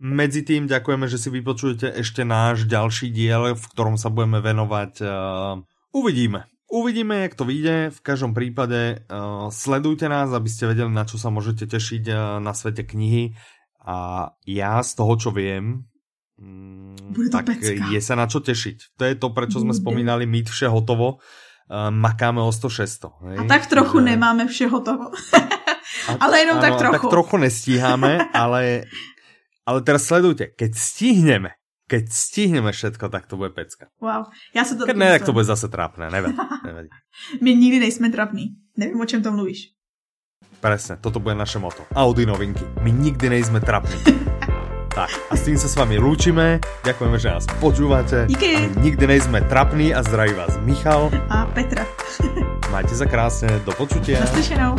[0.02, 4.94] Medzi tým ďakujeme, že si vypočujete ešte náš ďalší diel, v ktorom sa budeme venovať.
[5.04, 5.62] Uh,
[5.94, 6.50] uvidíme.
[6.72, 7.92] Uvidíme, jak to vyjde.
[7.92, 12.18] V každom prípade uh, sledujte nás, aby ste vedeli, na čo sa môžete tešiť uh,
[12.40, 13.36] na svete knihy.
[13.84, 15.86] A ja z toho, čo viem,
[16.40, 17.92] mm, tak pecka.
[17.92, 18.96] je sa na čo tešiť.
[18.98, 21.20] To je to, prečo sme spomínali mít vše hotovo
[21.90, 23.40] makáme o 100-600.
[23.40, 24.06] A tak trochu že...
[24.06, 25.12] nemáme všeho toho.
[26.24, 27.08] ale jenom ano, tak trochu.
[27.08, 28.84] Tak trochu nestíháme, ale,
[29.66, 31.52] ale teraz sledujte, keď stihneme,
[31.88, 33.88] keď stihneme všetko, tak to bude pecka.
[34.02, 36.38] Wow, já se to Keď ne, tak to bude zase trápné, nevadí.
[36.66, 36.90] nevadí.
[37.42, 38.56] My nikdy nejsme trapní.
[38.78, 39.76] Nevím, o čem to mluvíš.
[40.62, 41.84] Presne, toto bude naše moto.
[41.96, 42.62] Audi novinky.
[42.86, 43.98] My nikdy nejsme trapní.
[44.92, 46.60] Tak a s tým sa s vami lúčime.
[46.84, 48.28] Ďakujeme, že nás počúvate.
[48.28, 48.76] Díky.
[48.84, 51.08] nikdy nejsme trapní a zdraví vás Michal.
[51.32, 51.88] A Petra.
[52.76, 53.64] Majte sa krásne.
[53.64, 54.20] Do počutia.
[54.20, 54.76] Naslyšenou.